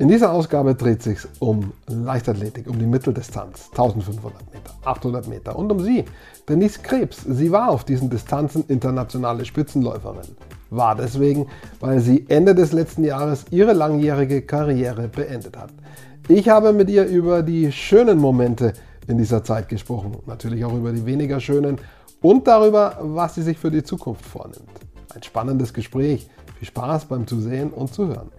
In 0.00 0.08
dieser 0.08 0.32
Ausgabe 0.32 0.74
dreht 0.74 1.02
sich 1.02 1.18
um 1.40 1.72
Leichtathletik, 1.86 2.66
um 2.68 2.78
die 2.78 2.86
Mitteldistanz, 2.86 3.68
1500 3.72 4.54
Meter, 4.54 4.74
800 4.84 5.28
Meter 5.28 5.56
und 5.56 5.70
um 5.70 5.80
sie, 5.80 6.06
Denise 6.48 6.80
Krebs. 6.80 7.22
Sie 7.28 7.52
war 7.52 7.68
auf 7.68 7.84
diesen 7.84 8.08
Distanzen 8.08 8.64
internationale 8.68 9.44
Spitzenläuferin. 9.44 10.36
War 10.70 10.94
deswegen, 10.94 11.48
weil 11.80 12.00
sie 12.00 12.24
Ende 12.28 12.54
des 12.54 12.72
letzten 12.72 13.04
Jahres 13.04 13.44
ihre 13.50 13.74
langjährige 13.74 14.40
Karriere 14.40 15.08
beendet 15.08 15.58
hat. 15.58 15.72
Ich 16.28 16.48
habe 16.48 16.72
mit 16.72 16.88
ihr 16.88 17.04
über 17.04 17.42
die 17.42 17.70
schönen 17.70 18.18
Momente 18.18 18.72
in 19.06 19.18
dieser 19.18 19.44
Zeit 19.44 19.68
gesprochen, 19.68 20.16
natürlich 20.24 20.64
auch 20.64 20.72
über 20.72 20.92
die 20.92 21.04
weniger 21.04 21.40
schönen 21.40 21.76
und 22.22 22.46
darüber, 22.46 22.96
was 23.02 23.34
sie 23.34 23.42
sich 23.42 23.58
für 23.58 23.70
die 23.70 23.82
Zukunft 23.82 24.24
vornimmt. 24.24 24.80
Ein 25.14 25.22
spannendes 25.22 25.74
Gespräch. 25.74 26.30
Viel 26.58 26.68
Spaß 26.68 27.06
beim 27.06 27.26
Zusehen 27.26 27.70
und 27.70 27.92
Zuhören. 27.92 28.30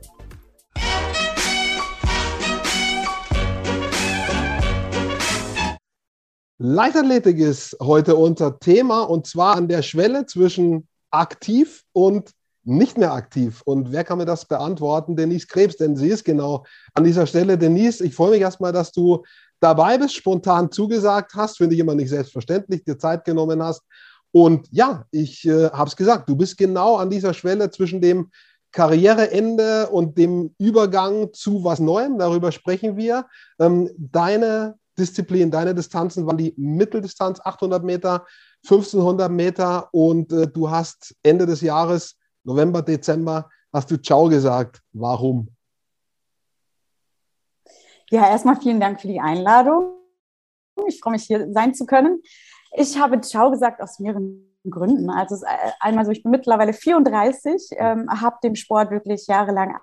Leichtathletik 6.63 7.39
ist 7.39 7.75
heute 7.81 8.15
unser 8.15 8.59
Thema 8.59 9.01
und 9.01 9.25
zwar 9.25 9.55
an 9.55 9.67
der 9.67 9.81
Schwelle 9.81 10.27
zwischen 10.27 10.87
aktiv 11.09 11.81
und 11.91 12.29
nicht 12.63 12.99
mehr 12.99 13.13
aktiv. 13.13 13.63
Und 13.65 13.91
wer 13.91 14.03
kann 14.03 14.19
mir 14.19 14.25
das 14.25 14.45
beantworten? 14.45 15.15
Denise 15.15 15.47
Krebs, 15.47 15.77
denn 15.77 15.95
sie 15.95 16.09
ist 16.09 16.23
genau 16.23 16.63
an 16.93 17.03
dieser 17.03 17.25
Stelle. 17.25 17.57
Denise, 17.57 18.05
ich 18.05 18.13
freue 18.13 18.29
mich 18.29 18.41
erstmal, 18.41 18.71
dass 18.71 18.91
du 18.91 19.23
dabei 19.59 19.97
bist, 19.97 20.13
spontan 20.13 20.71
zugesagt 20.71 21.33
hast. 21.33 21.57
Finde 21.57 21.73
ich 21.73 21.81
immer 21.81 21.95
nicht 21.95 22.09
selbstverständlich, 22.09 22.83
dir 22.83 22.99
Zeit 22.99 23.25
genommen 23.25 23.63
hast. 23.63 23.81
Und 24.31 24.67
ja, 24.69 25.05
ich 25.09 25.43
äh, 25.47 25.71
habe 25.71 25.89
es 25.89 25.95
gesagt, 25.95 26.29
du 26.29 26.35
bist 26.35 26.59
genau 26.59 26.97
an 26.97 27.09
dieser 27.09 27.33
Schwelle 27.33 27.71
zwischen 27.71 28.01
dem 28.01 28.29
Karriereende 28.71 29.89
und 29.89 30.15
dem 30.15 30.53
Übergang 30.59 31.33
zu 31.33 31.63
was 31.63 31.79
Neuem. 31.79 32.19
Darüber 32.19 32.51
sprechen 32.51 32.97
wir. 32.97 33.25
Ähm, 33.59 33.89
deine 33.97 34.75
Disziplin, 34.97 35.51
deine 35.51 35.73
Distanzen 35.73 36.25
waren 36.25 36.37
die 36.37 36.53
Mitteldistanz 36.57 37.39
800 37.43 37.83
Meter, 37.83 38.25
1500 38.63 39.31
Meter 39.31 39.89
und 39.91 40.31
äh, 40.31 40.47
du 40.47 40.69
hast 40.69 41.15
Ende 41.23 41.45
des 41.45 41.61
Jahres, 41.61 42.17
November, 42.43 42.81
Dezember, 42.81 43.49
hast 43.71 43.89
du 43.91 44.01
Ciao 44.01 44.27
gesagt. 44.27 44.81
Warum? 44.93 45.49
Ja, 48.09 48.29
erstmal 48.29 48.59
vielen 48.59 48.79
Dank 48.79 48.99
für 48.99 49.07
die 49.07 49.21
Einladung. 49.21 49.93
Ich 50.87 50.99
freue 50.99 51.13
mich, 51.13 51.23
hier 51.23 51.51
sein 51.53 51.73
zu 51.73 51.85
können. 51.85 52.21
Ich 52.75 52.97
habe 52.99 53.21
Ciao 53.21 53.51
gesagt 53.51 53.81
aus 53.81 53.99
mehreren 53.99 54.51
Gründen. 54.69 55.09
Also 55.09 55.35
äh, 55.45 55.71
einmal 55.79 56.05
so, 56.05 56.11
ich 56.11 56.23
bin 56.23 56.31
mittlerweile 56.31 56.73
34, 56.73 57.69
ähm, 57.77 58.09
habe 58.21 58.37
dem 58.43 58.55
Sport 58.55 58.91
wirklich 58.91 59.27
jahrelang 59.27 59.75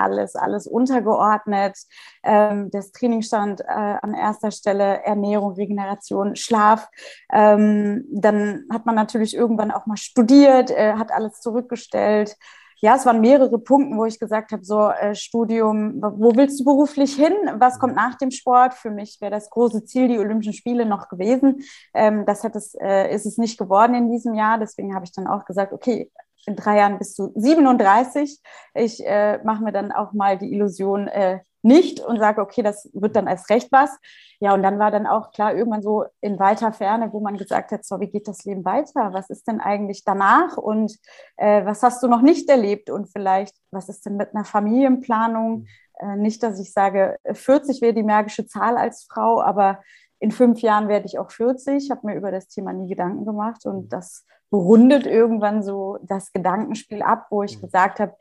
alles, 0.00 0.36
alles 0.36 0.66
untergeordnet. 0.66 1.76
Ähm, 2.22 2.70
das 2.70 2.92
Training 2.92 3.22
stand 3.22 3.60
äh, 3.60 3.64
an 3.66 4.14
erster 4.14 4.50
Stelle, 4.50 5.02
Ernährung, 5.04 5.52
Regeneration, 5.52 6.36
Schlaf. 6.36 6.88
Ähm, 7.32 8.04
dann 8.10 8.64
hat 8.72 8.86
man 8.86 8.94
natürlich 8.94 9.36
irgendwann 9.36 9.70
auch 9.70 9.86
mal 9.86 9.96
studiert, 9.96 10.70
äh, 10.70 10.94
hat 10.94 11.12
alles 11.12 11.40
zurückgestellt, 11.40 12.36
ja, 12.82 12.96
es 12.96 13.04
waren 13.04 13.20
mehrere 13.20 13.58
Punkte, 13.58 13.96
wo 13.96 14.06
ich 14.06 14.18
gesagt 14.18 14.52
habe, 14.52 14.64
so 14.64 14.88
äh, 14.88 15.14
Studium, 15.14 16.00
wo 16.00 16.34
willst 16.34 16.60
du 16.60 16.64
beruflich 16.64 17.14
hin? 17.14 17.34
Was 17.58 17.78
kommt 17.78 17.94
nach 17.94 18.16
dem 18.16 18.30
Sport? 18.30 18.72
Für 18.72 18.90
mich 18.90 19.20
wäre 19.20 19.30
das 19.30 19.50
große 19.50 19.84
Ziel 19.84 20.08
die 20.08 20.18
Olympischen 20.18 20.54
Spiele 20.54 20.86
noch 20.86 21.08
gewesen. 21.08 21.62
Ähm, 21.92 22.24
das 22.24 22.42
hat 22.42 22.56
es, 22.56 22.74
äh, 22.74 23.14
ist 23.14 23.26
es 23.26 23.36
nicht 23.36 23.58
geworden 23.58 23.94
in 23.94 24.10
diesem 24.10 24.34
Jahr. 24.34 24.58
Deswegen 24.58 24.94
habe 24.94 25.04
ich 25.04 25.12
dann 25.12 25.26
auch 25.26 25.44
gesagt, 25.44 25.74
okay, 25.74 26.10
in 26.46 26.56
drei 26.56 26.78
Jahren 26.78 26.98
bist 26.98 27.18
du 27.18 27.32
37. 27.34 28.40
Ich 28.74 29.04
äh, 29.06 29.38
mache 29.44 29.62
mir 29.62 29.72
dann 29.72 29.92
auch 29.92 30.12
mal 30.12 30.38
die 30.38 30.52
Illusion, 30.52 31.08
äh, 31.08 31.40
nicht 31.62 32.00
und 32.00 32.18
sage, 32.18 32.40
okay, 32.40 32.62
das 32.62 32.88
wird 32.94 33.16
dann 33.16 33.28
als 33.28 33.50
recht 33.50 33.70
was. 33.70 33.90
Ja, 34.38 34.54
und 34.54 34.62
dann 34.62 34.78
war 34.78 34.90
dann 34.90 35.06
auch 35.06 35.30
klar, 35.32 35.54
irgendwann 35.54 35.82
so 35.82 36.04
in 36.20 36.38
weiter 36.38 36.72
Ferne, 36.72 37.12
wo 37.12 37.20
man 37.20 37.36
gesagt 37.36 37.72
hat, 37.72 37.84
so, 37.84 38.00
wie 38.00 38.08
geht 38.08 38.28
das 38.28 38.44
Leben 38.44 38.64
weiter? 38.64 39.12
Was 39.12 39.28
ist 39.28 39.46
denn 39.46 39.60
eigentlich 39.60 40.04
danach? 40.04 40.56
Und 40.56 40.96
äh, 41.36 41.64
was 41.66 41.82
hast 41.82 42.02
du 42.02 42.08
noch 42.08 42.22
nicht 42.22 42.48
erlebt? 42.48 42.88
Und 42.88 43.10
vielleicht, 43.10 43.54
was 43.70 43.88
ist 43.88 44.06
denn 44.06 44.16
mit 44.16 44.34
einer 44.34 44.44
Familienplanung? 44.44 45.66
Äh, 45.98 46.16
nicht, 46.16 46.42
dass 46.42 46.58
ich 46.58 46.72
sage, 46.72 47.18
40 47.30 47.82
wäre 47.82 47.94
die 47.94 48.02
magische 48.02 48.46
Zahl 48.46 48.78
als 48.78 49.06
Frau, 49.10 49.42
aber 49.42 49.80
in 50.18 50.30
fünf 50.30 50.60
Jahren 50.60 50.88
werde 50.88 51.06
ich 51.06 51.18
auch 51.18 51.30
40. 51.30 51.84
Ich 51.84 51.90
habe 51.90 52.06
mir 52.06 52.14
über 52.14 52.30
das 52.30 52.48
Thema 52.48 52.72
nie 52.72 52.88
Gedanken 52.88 53.24
gemacht 53.24 53.66
und 53.66 53.90
das 53.90 54.24
rundet 54.52 55.06
irgendwann 55.06 55.62
so 55.62 55.98
das 56.02 56.32
Gedankenspiel 56.32 57.02
ab, 57.02 57.26
wo 57.30 57.42
ich 57.42 57.60
gesagt 57.60 58.00
habe, 58.00 58.14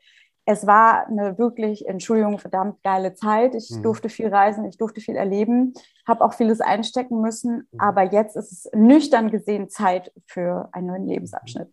es 0.45 0.65
war 0.65 1.05
eine 1.05 1.37
wirklich, 1.37 1.87
Entschuldigung, 1.87 2.39
verdammt 2.39 2.81
geile 2.81 3.13
Zeit. 3.13 3.53
Ich 3.53 3.69
mhm. 3.69 3.83
durfte 3.83 4.09
viel 4.09 4.29
reisen, 4.29 4.65
ich 4.65 4.77
durfte 4.77 4.99
viel 4.99 5.15
erleben, 5.15 5.73
habe 6.07 6.23
auch 6.23 6.33
vieles 6.33 6.59
einstecken 6.59 7.21
müssen. 7.21 7.67
Mhm. 7.71 7.79
Aber 7.79 8.01
jetzt 8.11 8.35
ist 8.35 8.51
es 8.51 8.71
nüchtern 8.73 9.29
gesehen 9.29 9.69
Zeit 9.69 10.11
für 10.25 10.69
einen 10.71 10.87
neuen 10.87 11.05
Lebensabschnitt. 11.05 11.67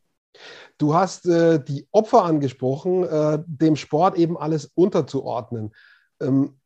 Du 0.76 0.94
hast 0.94 1.26
äh, 1.26 1.58
die 1.64 1.88
Opfer 1.90 2.24
angesprochen, 2.24 3.04
äh, 3.04 3.38
dem 3.46 3.76
Sport 3.76 4.18
eben 4.18 4.36
alles 4.36 4.66
unterzuordnen. 4.74 5.72
Ähm, 6.20 6.60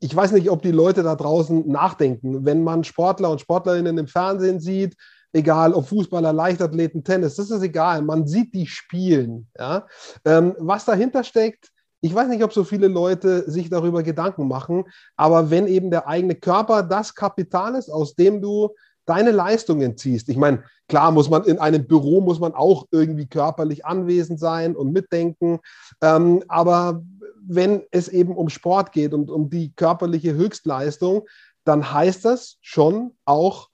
ich 0.00 0.14
weiß 0.14 0.32
nicht, 0.32 0.50
ob 0.50 0.60
die 0.60 0.70
Leute 0.70 1.02
da 1.02 1.14
draußen 1.14 1.66
nachdenken, 1.66 2.44
wenn 2.44 2.62
man 2.62 2.84
Sportler 2.84 3.30
und 3.30 3.40
Sportlerinnen 3.40 3.96
im 3.96 4.06
Fernsehen 4.06 4.60
sieht, 4.60 4.96
egal 5.34 5.74
ob 5.74 5.88
Fußballer, 5.88 6.32
Leichtathleten, 6.32 7.04
Tennis, 7.04 7.34
das 7.34 7.50
ist 7.50 7.62
egal. 7.62 8.02
Man 8.02 8.26
sieht 8.26 8.54
die 8.54 8.66
spielen. 8.66 9.48
Ja? 9.58 9.86
Ähm, 10.24 10.54
was 10.58 10.84
dahinter 10.84 11.24
steckt, 11.24 11.70
ich 12.00 12.14
weiß 12.14 12.28
nicht, 12.28 12.44
ob 12.44 12.52
so 12.52 12.64
viele 12.64 12.88
Leute 12.88 13.50
sich 13.50 13.70
darüber 13.70 14.02
Gedanken 14.02 14.46
machen, 14.46 14.84
aber 15.16 15.50
wenn 15.50 15.66
eben 15.66 15.90
der 15.90 16.06
eigene 16.06 16.34
Körper 16.34 16.82
das 16.82 17.14
Kapital 17.14 17.74
ist, 17.74 17.90
aus 17.90 18.14
dem 18.14 18.42
du 18.42 18.74
deine 19.06 19.32
Leistungen 19.32 19.96
ziehst. 19.96 20.28
Ich 20.28 20.36
meine, 20.36 20.64
klar 20.88 21.10
muss 21.12 21.28
man 21.28 21.44
in 21.44 21.58
einem 21.58 21.86
Büro 21.86 22.20
muss 22.20 22.40
man 22.40 22.54
auch 22.54 22.86
irgendwie 22.90 23.26
körperlich 23.26 23.84
anwesend 23.84 24.38
sein 24.38 24.76
und 24.76 24.92
mitdenken, 24.92 25.60
ähm, 26.00 26.42
aber 26.48 27.02
wenn 27.46 27.82
es 27.90 28.08
eben 28.08 28.36
um 28.36 28.48
Sport 28.48 28.92
geht 28.92 29.12
und 29.12 29.30
um 29.30 29.50
die 29.50 29.74
körperliche 29.74 30.34
Höchstleistung, 30.34 31.26
dann 31.64 31.92
heißt 31.92 32.24
das 32.24 32.56
schon 32.60 33.12
auch 33.24 33.68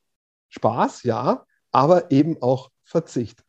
Spaß, 0.48 1.02
ja, 1.04 1.44
aber 1.72 2.10
eben 2.10 2.40
auch 2.42 2.70
Verzicht. 2.84 3.44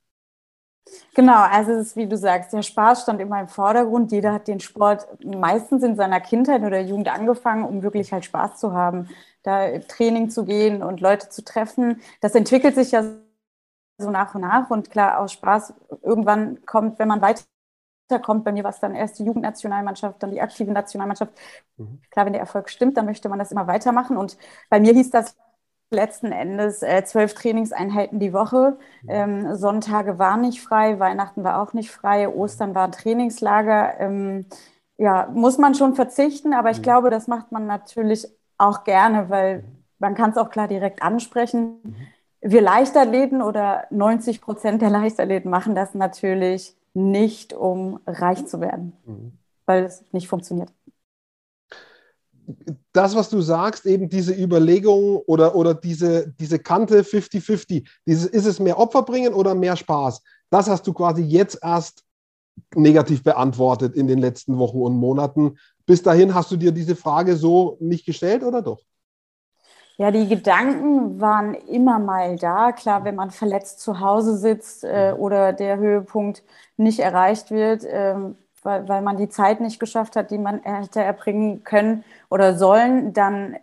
Genau, 1.13 1.41
also 1.43 1.71
es 1.71 1.87
ist, 1.87 1.95
wie 1.95 2.07
du 2.07 2.17
sagst, 2.17 2.53
der 2.53 2.63
Spaß 2.63 3.03
stand 3.03 3.21
immer 3.21 3.39
im 3.39 3.47
Vordergrund. 3.47 4.11
Jeder 4.11 4.33
hat 4.33 4.47
den 4.47 4.59
Sport 4.59 5.07
meistens 5.23 5.83
in 5.83 5.95
seiner 5.95 6.19
Kindheit 6.19 6.63
oder 6.63 6.79
Jugend 6.81 7.07
angefangen, 7.09 7.63
um 7.63 7.83
wirklich 7.83 8.11
halt 8.11 8.25
Spaß 8.25 8.59
zu 8.59 8.73
haben, 8.73 9.07
da 9.43 9.79
Training 9.79 10.29
zu 10.29 10.45
gehen 10.45 10.83
und 10.83 10.99
Leute 10.99 11.29
zu 11.29 11.43
treffen. 11.43 12.01
Das 12.19 12.35
entwickelt 12.35 12.75
sich 12.75 12.91
ja 12.91 13.03
so 13.97 14.09
nach 14.09 14.35
und 14.35 14.41
nach 14.41 14.69
und 14.69 14.89
klar 14.89 15.19
aus 15.19 15.33
Spaß 15.33 15.73
irgendwann 16.01 16.65
kommt, 16.65 16.99
wenn 16.99 17.07
man 17.07 17.21
weiter 17.21 17.43
kommt, 18.21 18.43
bei 18.43 18.51
mir 18.51 18.63
war 18.63 18.71
es 18.71 18.79
dann 18.79 18.95
erst 18.95 19.19
die 19.19 19.23
Jugendnationalmannschaft, 19.23 20.21
dann 20.21 20.31
die 20.31 20.41
aktive 20.41 20.71
Nationalmannschaft. 20.71 21.33
Mhm. 21.77 22.01
Klar, 22.09 22.25
wenn 22.25 22.33
der 22.33 22.41
Erfolg 22.41 22.69
stimmt, 22.69 22.97
dann 22.97 23.05
möchte 23.05 23.29
man 23.29 23.39
das 23.39 23.51
immer 23.51 23.67
weitermachen 23.67 24.17
und 24.17 24.37
bei 24.69 24.79
mir 24.79 24.93
hieß 24.93 25.11
das 25.11 25.35
letzten 25.91 26.31
Endes 26.31 26.81
äh, 26.81 27.03
zwölf 27.03 27.34
Trainingseinheiten 27.34 28.19
die 28.19 28.34
Woche. 28.34 28.78
Ähm, 29.07 29.56
Sonntage 29.56 30.18
waren 30.18 30.41
nicht 30.41 30.62
frei, 30.62 31.00
Weihnachten 31.00 31.44
war 31.44 31.62
auch 31.62 31.74
nicht 31.74 31.91
frei, 31.91 32.29
Ostern 32.29 32.74
war 32.74 32.85
ein 32.85 32.94
Trainingslager. 32.94 34.00
Ähm, 34.00 34.46
ja, 34.97 35.29
muss 35.34 35.57
man 35.57 35.75
schon 35.75 35.96
verzichten, 35.96 36.53
aber 36.53 36.72
ich 36.72 36.79
mhm. 36.79 36.84
glaube, 36.84 37.09
das 37.09 37.28
macht 37.28 37.52
man 37.52 37.68
natürlich 37.68 38.28
auch 38.57 38.84
gerne, 38.84 39.29
weil 39.29 39.63
man 40.00 40.16
kann 40.16 40.31
es 40.31 40.38
auch 40.38 40.50
klar 40.50 40.68
direkt 40.68 41.02
ansprechen. 41.02 41.81
Mhm. 41.84 41.96
Wir 42.40 42.62
Leichtathleten 42.62 43.41
oder 43.41 43.84
90 43.90 44.41
Prozent 44.41 44.81
der 44.81 44.90
Leichtathleten 44.90 45.52
machen 45.52 45.75
das 45.75 45.94
natürlich 45.94 46.75
nicht, 46.94 47.53
um 47.53 48.00
reich 48.08 48.46
zu 48.47 48.62
werden, 48.62 48.94
mhm. 49.06 49.34
weil 49.66 49.84
es 49.84 50.03
nicht 50.13 50.28
funktioniert 50.28 50.72
das, 52.93 53.16
was 53.16 53.29
du 53.29 53.41
sagst, 53.41 53.85
eben 53.85 54.09
diese 54.09 54.34
Überlegung 54.34 55.17
oder, 55.26 55.55
oder 55.55 55.73
diese, 55.73 56.34
diese 56.40 56.59
Kante 56.59 57.03
50-50, 57.03 57.88
ist 58.05 58.34
es 58.34 58.59
mehr 58.59 58.78
Opfer 58.78 59.03
bringen 59.03 59.34
oder 59.34 59.55
mehr 59.55 59.76
Spaß? 59.76 60.22
Das 60.49 60.70
hast 60.70 60.85
du 60.88 60.93
quasi 60.93 61.22
jetzt 61.22 61.59
erst 61.61 62.03
negativ 62.76 63.23
beantwortet 63.23 63.96
in 63.96 64.08
den 64.08 64.20
letzten 64.20 64.58
Wochen 64.58 64.82
und 64.82 64.97
Monaten. 64.97 65.58
Bis 65.85 66.03
dahin 66.03 66.34
hast 66.34 66.52
du 66.52 66.58
dir 66.58 66.72
diese 66.72 66.96
Frage 66.96 67.35
so 67.35 67.78
nicht 67.79 68.05
gestellt 68.05 68.44
oder 68.44 68.61
doch? 68.61 68.82
Ja, 69.97 70.09
die 70.09 70.28
Gedanken 70.28 71.22
waren 71.22 71.53
immer 71.53 71.99
mal 71.99 72.35
da. 72.35 72.72
Klar, 72.72 73.03
wenn 73.03 73.16
man 73.16 73.29
verletzt 73.29 73.82
zu 73.82 73.99
Hause 73.99 74.35
sitzt 74.37 74.84
äh, 74.84 75.14
oder 75.17 75.53
der 75.53 75.78
Höhepunkt 75.78 76.44
nicht 76.76 76.99
erreicht 76.99 77.52
wird, 77.52 77.84
äh, 77.84 78.16
weil, 78.63 78.87
weil 78.87 79.02
man 79.02 79.17
die 79.17 79.29
Zeit 79.29 79.61
nicht 79.61 79.79
geschafft 79.79 80.16
hat, 80.16 80.31
die 80.31 80.37
man 80.37 80.61
hätte 80.63 81.02
erbringen 81.02 81.63
können 81.63 82.03
oder 82.29 82.55
sollen, 82.55 83.13
dann 83.13 83.58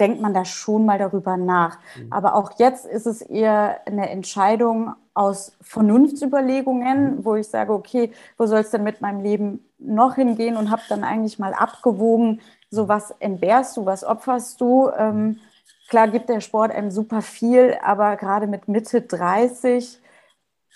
denkt 0.00 0.20
man 0.20 0.34
da 0.34 0.44
schon 0.44 0.84
mal 0.84 0.98
darüber 0.98 1.36
nach. 1.36 1.78
Mhm. 1.96 2.12
Aber 2.12 2.34
auch 2.34 2.58
jetzt 2.58 2.84
ist 2.84 3.06
es 3.06 3.22
eher 3.22 3.80
eine 3.86 4.10
Entscheidung, 4.10 4.94
aus 5.14 5.56
Vernunftsüberlegungen, 5.60 7.24
wo 7.24 7.36
ich 7.36 7.46
sage, 7.46 7.72
okay, 7.72 8.10
wo 8.36 8.46
soll 8.46 8.60
es 8.60 8.70
denn 8.70 8.82
mit 8.82 9.00
meinem 9.00 9.20
Leben 9.20 9.64
noch 9.78 10.16
hingehen 10.16 10.56
und 10.56 10.70
habe 10.70 10.82
dann 10.88 11.04
eigentlich 11.04 11.38
mal 11.38 11.54
abgewogen, 11.54 12.40
so 12.68 12.88
was 12.88 13.12
entbehrst 13.20 13.76
du, 13.76 13.86
was 13.86 14.02
opferst 14.02 14.60
du. 14.60 14.90
Ähm, 14.98 15.38
klar 15.88 16.08
gibt 16.08 16.28
der 16.28 16.40
Sport 16.40 16.72
einem 16.72 16.90
super 16.90 17.22
viel, 17.22 17.76
aber 17.82 18.16
gerade 18.16 18.48
mit 18.48 18.66
Mitte 18.66 19.02
30 19.02 20.00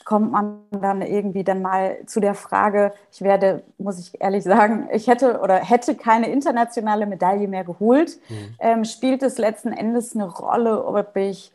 kommt 0.04 0.32
man 0.32 0.62
dann 0.70 1.02
irgendwie 1.02 1.44
dann 1.44 1.62
mal 1.62 1.98
zu 2.06 2.20
der 2.20 2.34
Frage, 2.34 2.92
ich 3.12 3.20
werde, 3.20 3.62
muss 3.78 3.98
ich 3.98 4.20
ehrlich 4.20 4.44
sagen, 4.44 4.88
ich 4.92 5.06
hätte 5.06 5.40
oder 5.40 5.56
hätte 5.56 5.96
keine 5.96 6.30
internationale 6.30 7.06
Medaille 7.06 7.48
mehr 7.48 7.64
geholt. 7.64 8.18
Mhm. 8.28 8.56
Ähm, 8.58 8.84
spielt 8.84 9.22
es 9.22 9.38
letzten 9.38 9.72
Endes 9.72 10.14
eine 10.14 10.28
Rolle, 10.28 10.84
ob 10.84 11.16
ich 11.16 11.52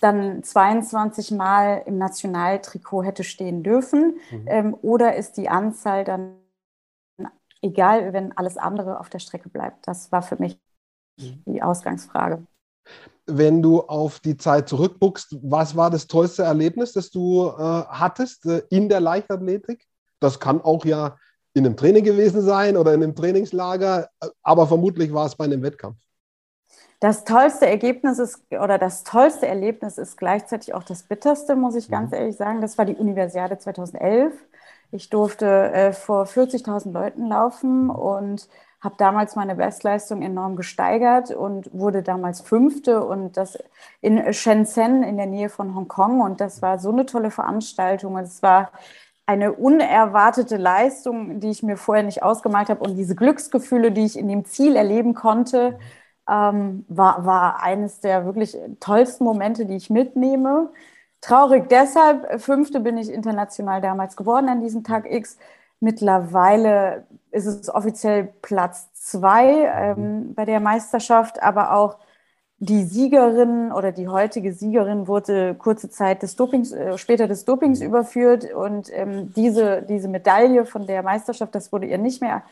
dann 0.00 0.42
22 0.42 1.32
Mal 1.32 1.82
im 1.86 1.98
Nationaltrikot 1.98 3.04
hätte 3.04 3.24
stehen 3.24 3.62
dürfen? 3.62 4.18
Mhm. 4.30 4.44
Ähm, 4.46 4.76
oder 4.82 5.16
ist 5.16 5.36
die 5.36 5.48
Anzahl 5.48 6.04
dann 6.04 6.36
egal, 7.60 8.12
wenn 8.12 8.36
alles 8.36 8.56
andere 8.56 9.00
auf 9.00 9.10
der 9.10 9.18
Strecke 9.18 9.48
bleibt? 9.48 9.86
Das 9.86 10.12
war 10.12 10.22
für 10.22 10.36
mich 10.36 10.58
mhm. 11.18 11.42
die 11.46 11.62
Ausgangsfrage 11.62 12.46
wenn 13.26 13.62
du 13.62 13.80
auf 13.80 14.20
die 14.20 14.36
Zeit 14.36 14.68
zurückguckst, 14.68 15.36
was 15.42 15.76
war 15.76 15.90
das 15.90 16.06
tollste 16.06 16.42
Erlebnis, 16.42 16.92
das 16.92 17.10
du 17.10 17.46
äh, 17.46 17.52
hattest 17.52 18.46
äh, 18.46 18.62
in 18.70 18.88
der 18.88 19.00
Leichtathletik? 19.00 19.86
Das 20.20 20.40
kann 20.40 20.60
auch 20.60 20.84
ja 20.84 21.16
in 21.54 21.66
einem 21.66 21.76
Training 21.76 22.04
gewesen 22.04 22.42
sein 22.42 22.76
oder 22.76 22.94
in 22.94 23.02
einem 23.02 23.14
Trainingslager, 23.14 24.08
äh, 24.20 24.28
aber 24.42 24.66
vermutlich 24.66 25.12
war 25.12 25.26
es 25.26 25.36
bei 25.36 25.44
einem 25.44 25.62
Wettkampf. 25.62 25.98
Das 27.00 27.24
tollste 27.24 27.66
Ergebnis 27.66 28.20
ist 28.20 28.40
oder 28.50 28.78
das 28.78 29.02
tollste 29.02 29.48
Erlebnis 29.48 29.98
ist 29.98 30.16
gleichzeitig 30.16 30.72
auch 30.72 30.84
das 30.84 31.02
bitterste, 31.02 31.56
muss 31.56 31.74
ich 31.74 31.90
ganz 31.90 32.12
mhm. 32.12 32.16
ehrlich 32.16 32.36
sagen. 32.36 32.60
Das 32.60 32.78
war 32.78 32.84
die 32.84 32.94
Universiade 32.94 33.58
2011. 33.58 34.32
Ich 34.92 35.10
durfte 35.10 35.46
äh, 35.46 35.92
vor 35.92 36.26
40.000 36.26 36.92
Leuten 36.92 37.26
laufen 37.26 37.90
und 37.90 38.48
habe 38.82 38.96
damals 38.98 39.36
meine 39.36 39.54
Bestleistung 39.54 40.22
enorm 40.22 40.56
gesteigert 40.56 41.30
und 41.30 41.70
wurde 41.72 42.02
damals 42.02 42.40
Fünfte 42.40 43.04
und 43.04 43.36
das 43.36 43.56
in 44.00 44.32
Shenzhen 44.34 45.04
in 45.04 45.16
der 45.16 45.26
Nähe 45.26 45.48
von 45.48 45.74
Hongkong. 45.76 46.20
Und 46.20 46.40
das 46.40 46.62
war 46.62 46.80
so 46.80 46.90
eine 46.90 47.06
tolle 47.06 47.30
Veranstaltung. 47.30 48.14
Und 48.14 48.24
es 48.24 48.42
war 48.42 48.72
eine 49.24 49.52
unerwartete 49.52 50.56
Leistung, 50.56 51.38
die 51.38 51.50
ich 51.50 51.62
mir 51.62 51.76
vorher 51.76 52.02
nicht 52.02 52.24
ausgemalt 52.24 52.70
habe. 52.70 52.80
Und 52.80 52.96
diese 52.96 53.14
Glücksgefühle, 53.14 53.92
die 53.92 54.04
ich 54.04 54.18
in 54.18 54.26
dem 54.26 54.44
Ziel 54.44 54.74
erleben 54.74 55.14
konnte, 55.14 55.78
ähm, 56.28 56.84
war, 56.88 57.24
war 57.24 57.62
eines 57.62 58.00
der 58.00 58.24
wirklich 58.26 58.56
tollsten 58.80 59.22
Momente, 59.24 59.64
die 59.64 59.76
ich 59.76 59.90
mitnehme. 59.90 60.72
Traurig 61.20 61.68
deshalb, 61.68 62.40
Fünfte 62.42 62.80
bin 62.80 62.98
ich 62.98 63.08
international 63.12 63.80
damals 63.80 64.16
geworden 64.16 64.48
an 64.48 64.60
diesem 64.60 64.82
Tag 64.82 65.08
X. 65.08 65.38
Mittlerweile 65.82 67.06
ist 67.32 67.46
es 67.46 67.68
offiziell 67.68 68.32
Platz 68.40 68.92
zwei 68.94 69.64
ähm, 69.64 70.32
bei 70.32 70.44
der 70.44 70.60
Meisterschaft, 70.60 71.42
aber 71.42 71.74
auch 71.74 71.98
die 72.58 72.84
Siegerin 72.84 73.72
oder 73.72 73.90
die 73.90 74.06
heutige 74.06 74.52
Siegerin 74.52 75.08
wurde 75.08 75.56
kurze 75.56 75.90
Zeit 75.90 76.22
des 76.22 76.36
Dopings, 76.36 76.70
äh, 76.70 76.96
später 76.98 77.26
des 77.26 77.44
Dopings 77.44 77.80
mhm. 77.80 77.86
überführt 77.86 78.54
und 78.54 78.90
ähm, 78.92 79.32
diese, 79.34 79.82
diese 79.82 80.06
Medaille 80.06 80.66
von 80.66 80.86
der 80.86 81.02
Meisterschaft, 81.02 81.52
das 81.52 81.72
wurde 81.72 81.86
ihr 81.86 81.98
nicht 81.98 82.20
mehr 82.20 82.44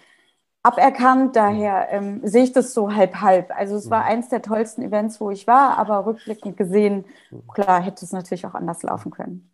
aberkannt. 0.64 1.36
Daher 1.36 1.86
ähm, 1.92 2.22
sehe 2.24 2.42
ich 2.42 2.52
das 2.52 2.74
so 2.74 2.92
halb 2.92 3.20
halb. 3.20 3.56
Also 3.56 3.76
es 3.76 3.90
war 3.90 4.00
mhm. 4.00 4.08
eins 4.08 4.28
der 4.28 4.42
tollsten 4.42 4.82
Events, 4.82 5.20
wo 5.20 5.30
ich 5.30 5.46
war, 5.46 5.78
aber 5.78 6.04
rückblickend 6.04 6.56
gesehen, 6.56 7.04
mhm. 7.30 7.42
klar, 7.54 7.80
hätte 7.80 8.04
es 8.04 8.10
natürlich 8.10 8.44
auch 8.44 8.54
anders 8.54 8.82
laufen 8.82 9.12
können 9.12 9.48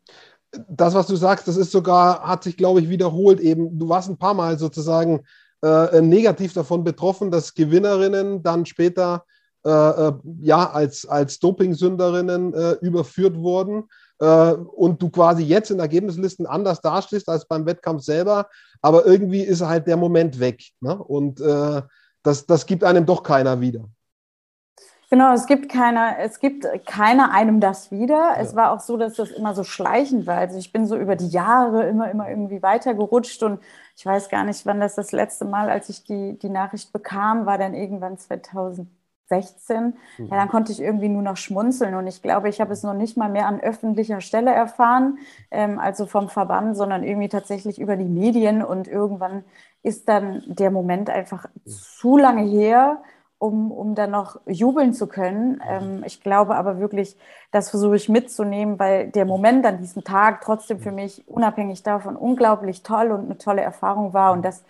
das, 0.68 0.94
was 0.94 1.06
du 1.06 1.16
sagst, 1.16 1.48
das 1.48 1.56
ist 1.56 1.72
sogar, 1.72 2.22
hat 2.22 2.44
sich, 2.44 2.56
glaube 2.56 2.80
ich, 2.80 2.88
wiederholt 2.88 3.40
eben. 3.40 3.78
Du 3.78 3.88
warst 3.88 4.08
ein 4.08 4.18
paar 4.18 4.34
Mal 4.34 4.58
sozusagen 4.58 5.22
äh, 5.62 6.00
negativ 6.00 6.52
davon 6.52 6.84
betroffen, 6.84 7.30
dass 7.30 7.54
Gewinnerinnen 7.54 8.42
dann 8.42 8.66
später 8.66 9.24
äh, 9.64 9.70
äh, 9.70 10.12
ja 10.42 10.70
als, 10.70 11.06
als 11.06 11.40
Dopingsünderinnen 11.40 12.54
äh, 12.54 12.72
überführt 12.82 13.36
wurden 13.36 13.88
äh, 14.20 14.52
und 14.52 15.02
du 15.02 15.10
quasi 15.10 15.42
jetzt 15.42 15.70
in 15.70 15.80
Ergebnislisten 15.80 16.46
anders 16.46 16.80
dastehst 16.80 17.28
als 17.28 17.46
beim 17.46 17.66
Wettkampf 17.66 18.02
selber, 18.02 18.48
aber 18.80 19.06
irgendwie 19.06 19.40
ist 19.40 19.62
halt 19.62 19.88
der 19.88 19.96
Moment 19.96 20.38
weg. 20.38 20.62
Ne? 20.80 20.96
Und 20.96 21.40
äh, 21.40 21.82
das, 22.22 22.46
das 22.46 22.66
gibt 22.66 22.84
einem 22.84 23.06
doch 23.06 23.22
keiner 23.22 23.60
wieder. 23.60 23.88
Genau, 25.08 25.32
es 25.32 25.46
gibt 25.46 25.68
keiner, 25.70 26.18
es 26.18 26.40
gibt 26.40 26.66
keiner 26.84 27.30
einem 27.30 27.60
das 27.60 27.92
wieder. 27.92 28.14
Ja. 28.14 28.36
Es 28.40 28.56
war 28.56 28.72
auch 28.72 28.80
so, 28.80 28.96
dass 28.96 29.14
das 29.14 29.30
immer 29.30 29.54
so 29.54 29.62
schleichend 29.62 30.26
war. 30.26 30.38
Also 30.38 30.58
ich 30.58 30.72
bin 30.72 30.86
so 30.86 30.96
über 30.96 31.14
die 31.14 31.28
Jahre 31.28 31.88
immer, 31.88 32.10
immer 32.10 32.28
irgendwie 32.28 32.60
weitergerutscht 32.60 33.42
und 33.44 33.60
ich 33.96 34.04
weiß 34.04 34.28
gar 34.28 34.44
nicht, 34.44 34.66
wann 34.66 34.80
das 34.80 34.96
das 34.96 35.12
letzte 35.12 35.44
Mal, 35.44 35.70
als 35.70 35.88
ich 35.88 36.02
die, 36.02 36.36
die 36.38 36.48
Nachricht 36.48 36.92
bekam, 36.92 37.46
war 37.46 37.56
dann 37.56 37.74
irgendwann 37.74 38.18
2016. 38.18 38.88
Mhm. 40.18 40.26
Ja, 40.26 40.36
dann 40.36 40.48
konnte 40.48 40.72
ich 40.72 40.80
irgendwie 40.82 41.08
nur 41.08 41.22
noch 41.22 41.36
schmunzeln 41.36 41.94
und 41.94 42.08
ich 42.08 42.20
glaube, 42.20 42.48
ich 42.48 42.60
habe 42.60 42.72
es 42.72 42.82
noch 42.82 42.94
nicht 42.94 43.16
mal 43.16 43.28
mehr 43.30 43.46
an 43.46 43.60
öffentlicher 43.60 44.20
Stelle 44.20 44.52
erfahren, 44.52 45.18
ähm, 45.52 45.78
also 45.78 46.06
vom 46.06 46.28
Verband, 46.28 46.76
sondern 46.76 47.04
irgendwie 47.04 47.28
tatsächlich 47.28 47.80
über 47.80 47.96
die 47.96 48.04
Medien 48.08 48.60
und 48.60 48.88
irgendwann 48.88 49.44
ist 49.84 50.08
dann 50.08 50.42
der 50.46 50.72
Moment 50.72 51.10
einfach 51.10 51.46
mhm. 51.64 51.70
zu 51.70 52.16
lange 52.18 52.42
her 52.42 53.02
um, 53.38 53.70
um 53.70 53.94
dann 53.94 54.10
noch 54.10 54.40
jubeln 54.46 54.92
zu 54.94 55.06
können. 55.06 55.54
Mhm. 55.54 55.60
Ähm, 55.68 56.02
ich 56.06 56.22
glaube 56.22 56.56
aber 56.56 56.78
wirklich, 56.78 57.16
das 57.50 57.70
versuche 57.70 57.96
ich 57.96 58.08
mitzunehmen, 58.08 58.78
weil 58.78 59.10
der 59.10 59.24
Moment 59.24 59.66
an 59.66 59.78
diesem 59.78 60.04
Tag 60.04 60.40
trotzdem 60.40 60.80
für 60.80 60.90
mhm. 60.90 60.96
mich 60.96 61.28
unabhängig 61.28 61.82
davon 61.82 62.16
unglaublich 62.16 62.82
toll 62.82 63.10
und 63.10 63.26
eine 63.26 63.38
tolle 63.38 63.62
Erfahrung 63.62 64.12
war 64.12 64.32
und 64.32 64.38
mhm. 64.38 64.44
das 64.44 64.64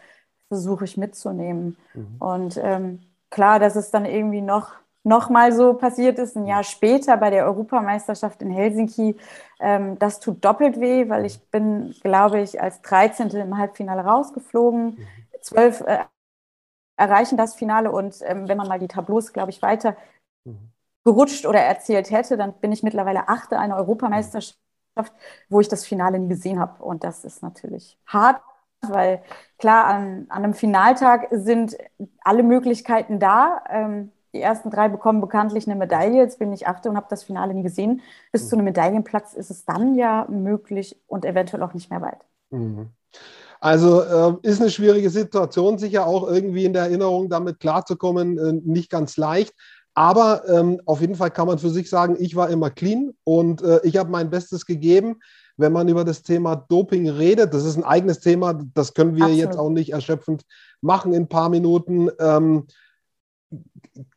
versuche 0.49 0.85
ich 0.85 0.97
mitzunehmen. 0.97 1.77
Mhm. 1.95 2.17
Und 2.19 2.61
ähm, 2.63 3.01
klar, 3.31 3.59
dass 3.59 3.77
es 3.77 3.91
dann 3.91 4.05
irgendwie 4.05 4.43
noch, 4.43 4.73
noch 5.05 5.31
mal 5.31 5.53
so 5.53 5.75
passiert 5.75 6.19
ist, 6.19 6.37
ein 6.37 6.47
Jahr 6.47 6.65
später 6.65 7.17
bei 7.17 7.31
der 7.31 7.45
Europameisterschaft 7.47 8.43
in 8.43 8.51
Helsinki, 8.51 9.17
ähm, 9.61 9.99
das 9.99 10.21
tut 10.21 10.45
doppelt 10.45 10.81
weh, 10.81 11.09
weil 11.09 11.25
ich 11.25 11.41
bin, 11.51 11.95
glaube 12.03 12.41
ich, 12.41 12.61
als 12.61 12.83
13. 12.83 13.31
im 13.31 13.57
Halbfinale 13.57 14.03
rausgeflogen. 14.03 14.99
Zwölf, 15.41 15.81
äh, 15.83 15.99
erreichen 16.97 17.37
das 17.37 17.55
Finale. 17.55 17.91
Und 17.91 18.17
ähm, 18.23 18.49
wenn 18.49 18.59
man 18.59 18.69
mal 18.69 18.79
die 18.79 18.89
Tableaus, 18.89 19.33
glaube 19.33 19.51
ich, 19.51 19.63
weiter 19.63 19.97
mhm. 20.45 20.71
gerutscht 21.05 21.47
oder 21.47 21.61
erzählt 21.61 22.11
hätte, 22.11 22.37
dann 22.37 22.55
bin 22.55 22.73
ich 22.73 22.83
mittlerweile 22.83 23.29
Achte 23.29 23.59
einer 23.59 23.77
Europameisterschaft, 23.77 24.57
wo 25.49 25.61
ich 25.61 25.69
das 25.69 25.87
Finale 25.87 26.19
nie 26.19 26.29
gesehen 26.29 26.59
habe. 26.59 26.83
Und 26.83 27.05
das 27.05 27.25
ist 27.25 27.43
natürlich 27.43 27.99
hart, 28.07 28.41
weil 28.83 29.23
klar, 29.59 29.87
an, 29.87 30.27
an 30.29 30.45
einem 30.45 30.55
Finaltag 30.55 31.29
sind 31.31 31.77
alle 32.23 32.43
Möglichkeiten 32.43 33.19
da. 33.19 33.63
Ähm, 33.69 34.13
die 34.35 34.43
ersten 34.43 34.71
drei 34.71 34.89
bekommen 34.89 35.23
bekanntlich 35.23 35.67
eine 35.67 35.77
Medaille. 35.77 36.19
Jetzt 36.19 36.39
bin 36.39 36.53
ich 36.53 36.67
Achte 36.67 36.91
und 36.91 36.97
habe 36.97 37.07
das 37.09 37.25
Finale 37.25 37.55
nie 37.55 37.63
gesehen. 37.63 38.03
Bis 38.33 38.45
mhm. 38.45 38.49
zu 38.49 38.57
einem 38.57 38.65
Medaillenplatz 38.67 39.33
ist 39.33 39.51
es 39.51 39.65
dann 39.65 39.95
ja 39.95 40.27
möglich 40.29 41.01
und 41.07 41.25
eventuell 41.25 41.63
auch 41.63 41.73
nicht 41.73 41.91
mehr 41.91 42.03
weit. 42.03 42.25
Mhm. 42.51 42.91
Also 43.61 44.03
äh, 44.03 44.35
ist 44.43 44.61
eine 44.61 44.71
schwierige 44.71 45.11
Situation, 45.11 45.79
sicher 45.79 46.07
auch 46.07 46.29
irgendwie 46.29 46.65
in 46.65 46.73
der 46.73 46.85
Erinnerung 46.85 47.29
damit 47.29 47.61
klarzukommen, 47.61 48.39
äh, 48.39 48.53
nicht 48.65 48.91
ganz 48.91 49.17
leicht. 49.17 49.55
Aber 49.95 50.47
ähm, 50.49 50.81
auf 50.85 51.01
jeden 51.01 51.15
Fall 51.15 51.31
kann 51.31 51.47
man 51.47 51.59
für 51.59 51.71
sich 51.71 51.89
sagen, 51.89 52.17
ich 52.19 52.37
war 52.37 52.51
immer 52.51 52.69
clean 52.69 53.15
und 53.25 53.63
äh, 53.63 53.81
ich 53.83 53.97
habe 53.97 54.11
mein 54.11 54.29
Bestes 54.29 54.67
gegeben. 54.67 55.21
Wenn 55.57 55.73
man 55.73 55.89
über 55.89 56.05
das 56.05 56.23
Thema 56.23 56.55
Doping 56.55 57.09
redet, 57.09 57.55
das 57.55 57.65
ist 57.65 57.79
ein 57.79 57.85
eigenes 57.85 58.21
Thema, 58.21 58.61
das 58.75 58.93
können 58.93 59.17
wir 59.17 59.25
Absolut. 59.25 59.43
jetzt 59.43 59.59
auch 59.59 59.71
nicht 59.71 59.95
erschöpfend 59.95 60.43
machen 60.83 61.15
in 61.15 61.23
ein 61.23 61.29
paar 61.29 61.49
Minuten. 61.49 62.11
Ähm, 62.21 62.67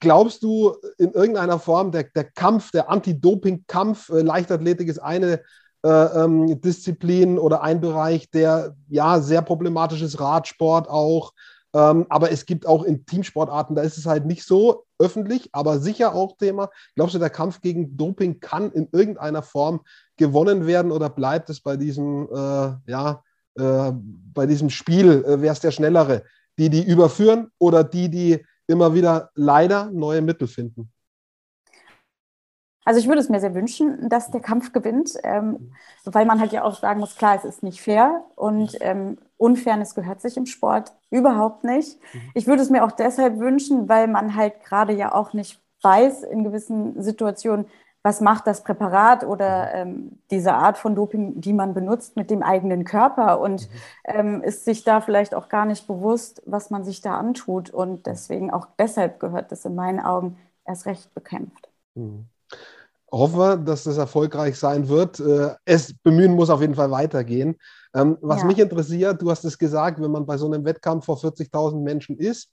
glaubst 0.01 0.43
du 0.43 0.75
in 0.97 1.11
irgendeiner 1.11 1.59
Form, 1.59 1.93
der, 1.93 2.03
der 2.03 2.25
Kampf, 2.25 2.71
der 2.71 2.89
Anti-Doping-Kampf, 2.89 4.09
äh, 4.09 4.21
Leichtathletik 4.21 4.89
ist 4.89 4.99
eine 4.99 5.41
ähm, 5.83 6.59
Disziplin 6.61 7.39
oder 7.39 7.61
ein 7.61 7.81
Bereich, 7.81 8.29
der 8.31 8.75
ja 8.89 9.19
sehr 9.19 9.41
problematisch 9.41 10.01
ist, 10.01 10.19
Radsport 10.19 10.89
auch. 10.89 11.33
Ähm, 11.73 12.05
aber 12.09 12.31
es 12.31 12.45
gibt 12.45 12.65
auch 12.65 12.83
in 12.83 13.05
Teamsportarten, 13.05 13.75
da 13.75 13.83
ist 13.83 13.97
es 13.97 14.05
halt 14.05 14.25
nicht 14.25 14.43
so 14.43 14.85
öffentlich, 14.97 15.49
aber 15.53 15.79
sicher 15.79 16.15
auch 16.15 16.37
Thema. 16.37 16.69
Glaubst 16.95 17.15
du, 17.15 17.19
der 17.19 17.29
Kampf 17.29 17.61
gegen 17.61 17.95
Doping 17.95 18.39
kann 18.39 18.71
in 18.71 18.89
irgendeiner 18.91 19.43
Form 19.43 19.81
gewonnen 20.17 20.65
werden 20.65 20.91
oder 20.91 21.09
bleibt 21.09 21.49
es 21.49 21.61
bei 21.61 21.77
diesem, 21.77 22.27
äh, 22.33 22.91
ja, 22.91 23.23
äh, 23.55 23.91
bei 24.33 24.45
diesem 24.47 24.69
Spiel, 24.69 25.23
äh, 25.25 25.41
wer 25.41 25.51
ist 25.51 25.63
der 25.63 25.71
Schnellere? 25.71 26.23
Die, 26.57 26.69
die 26.69 26.83
überführen 26.83 27.51
oder 27.59 27.83
die, 27.83 28.09
die 28.09 28.45
immer 28.67 28.93
wieder 28.93 29.29
leider 29.35 29.89
neue 29.91 30.21
Mittel 30.21 30.47
finden? 30.47 30.91
Also 32.85 32.99
ich 32.99 33.07
würde 33.07 33.21
es 33.21 33.29
mir 33.29 33.39
sehr 33.39 33.53
wünschen, 33.53 34.09
dass 34.09 34.31
der 34.31 34.41
Kampf 34.41 34.71
gewinnt, 34.71 35.13
ähm, 35.23 35.73
weil 36.05 36.25
man 36.25 36.39
halt 36.39 36.51
ja 36.53 36.63
auch 36.63 36.75
sagen 36.75 36.99
muss, 36.99 37.17
klar, 37.17 37.35
es 37.35 37.45
ist 37.45 37.61
nicht 37.61 37.81
fair 37.81 38.23
und 38.35 38.77
ähm, 38.81 39.17
Unfairness 39.37 39.95
gehört 39.95 40.21
sich 40.21 40.37
im 40.37 40.45
Sport 40.45 40.93
überhaupt 41.11 41.63
nicht. 41.63 41.99
Mhm. 42.13 42.21
Ich 42.33 42.47
würde 42.47 42.61
es 42.61 42.69
mir 42.69 42.83
auch 42.83 42.91
deshalb 42.91 43.39
wünschen, 43.39 43.89
weil 43.89 44.07
man 44.07 44.35
halt 44.35 44.63
gerade 44.63 44.93
ja 44.93 45.13
auch 45.13 45.33
nicht 45.33 45.61
weiß 45.81 46.23
in 46.23 46.43
gewissen 46.43 47.01
Situationen, 47.01 47.65
was 48.01 48.21
macht 48.21 48.47
das 48.47 48.63
Präparat 48.63 49.25
oder 49.25 49.73
ähm, 49.73 50.19
diese 50.31 50.53
Art 50.53 50.77
von 50.77 50.95
Doping, 50.95 51.41
die 51.41 51.53
man 51.53 51.73
benutzt, 51.73 52.15
mit 52.15 52.29
dem 52.31 52.43
eigenen 52.43 52.85
Körper 52.85 53.41
und 53.41 53.69
mhm. 53.69 53.75
ähm, 54.05 54.43
ist 54.43 54.63
sich 54.63 54.83
da 54.83 55.01
vielleicht 55.01 55.35
auch 55.35 55.49
gar 55.49 55.65
nicht 55.65 55.85
bewusst, 55.85 56.41
was 56.45 56.69
man 56.69 56.85
sich 56.85 57.01
da 57.01 57.17
antut. 57.17 57.69
Und 57.69 58.07
deswegen 58.07 58.51
auch 58.51 58.67
deshalb 58.77 59.19
gehört 59.19 59.51
das 59.51 59.65
in 59.65 59.75
meinen 59.75 59.99
Augen 59.99 60.37
erst 60.65 60.85
recht 60.85 61.13
bekämpft. 61.13 61.69
Mhm. 61.95 62.29
Hoffe, 63.11 63.61
dass 63.63 63.83
das 63.83 63.97
erfolgreich 63.97 64.57
sein 64.57 64.87
wird. 64.87 65.19
Äh, 65.19 65.55
es 65.65 65.93
bemühen 66.03 66.33
muss 66.33 66.49
auf 66.49 66.61
jeden 66.61 66.75
Fall 66.75 66.91
weitergehen. 66.91 67.55
Ähm, 67.95 68.17
was 68.21 68.41
ja. 68.41 68.45
mich 68.45 68.59
interessiert, 68.59 69.21
du 69.21 69.31
hast 69.31 69.43
es 69.45 69.57
gesagt, 69.57 70.01
wenn 70.01 70.11
man 70.11 70.25
bei 70.25 70.37
so 70.37 70.45
einem 70.45 70.63
Wettkampf 70.63 71.05
vor 71.05 71.17
40.000 71.17 71.81
Menschen 71.81 72.17
ist, 72.17 72.49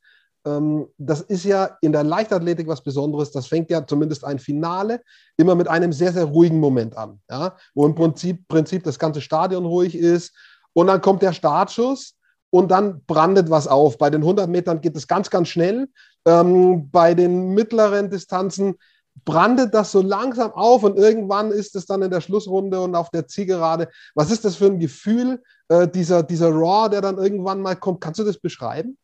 ähm, 0.46 0.86
das 0.96 1.20
ist 1.22 1.44
ja 1.44 1.76
in 1.80 1.92
der 1.92 2.04
Leichtathletik 2.04 2.68
was 2.68 2.82
Besonderes. 2.82 3.32
Das 3.32 3.46
fängt 3.46 3.70
ja 3.70 3.86
zumindest 3.86 4.24
ein 4.24 4.38
Finale 4.38 5.02
immer 5.36 5.54
mit 5.54 5.68
einem 5.68 5.92
sehr, 5.92 6.12
sehr 6.12 6.24
ruhigen 6.24 6.60
Moment 6.60 6.96
an, 6.96 7.20
ja? 7.28 7.56
wo 7.74 7.84
im 7.84 7.94
Prinzip, 7.94 8.46
Prinzip 8.48 8.84
das 8.84 8.98
ganze 8.98 9.20
Stadion 9.20 9.66
ruhig 9.66 9.94
ist. 9.94 10.32
Und 10.72 10.86
dann 10.86 11.00
kommt 11.00 11.22
der 11.22 11.32
Startschuss 11.32 12.14
und 12.50 12.70
dann 12.70 13.02
brandet 13.06 13.50
was 13.50 13.66
auf. 13.66 13.98
Bei 13.98 14.08
den 14.08 14.22
100 14.22 14.48
Metern 14.48 14.80
geht 14.80 14.96
es 14.96 15.08
ganz, 15.08 15.30
ganz 15.30 15.48
schnell. 15.48 15.88
Ähm, 16.26 16.90
bei 16.90 17.14
den 17.14 17.50
mittleren 17.54 18.08
Distanzen 18.08 18.76
brandet 19.24 19.74
das 19.74 19.92
so 19.92 20.02
langsam 20.02 20.52
auf 20.52 20.82
und 20.82 20.96
irgendwann 20.96 21.50
ist 21.50 21.74
es 21.76 21.86
dann 21.86 22.02
in 22.02 22.10
der 22.10 22.20
Schlussrunde 22.20 22.80
und 22.80 22.94
auf 22.94 23.10
der 23.10 23.26
Zielgerade. 23.26 23.88
Was 24.14 24.30
ist 24.30 24.44
das 24.44 24.56
für 24.56 24.66
ein 24.66 24.78
Gefühl, 24.78 25.42
äh, 25.68 25.88
dieser, 25.88 26.22
dieser 26.22 26.50
Raw, 26.50 26.88
der 26.88 27.00
dann 27.00 27.18
irgendwann 27.18 27.60
mal 27.60 27.76
kommt? 27.76 28.00
Kannst 28.00 28.20
du 28.20 28.24
das 28.24 28.38
beschreiben? 28.38 28.98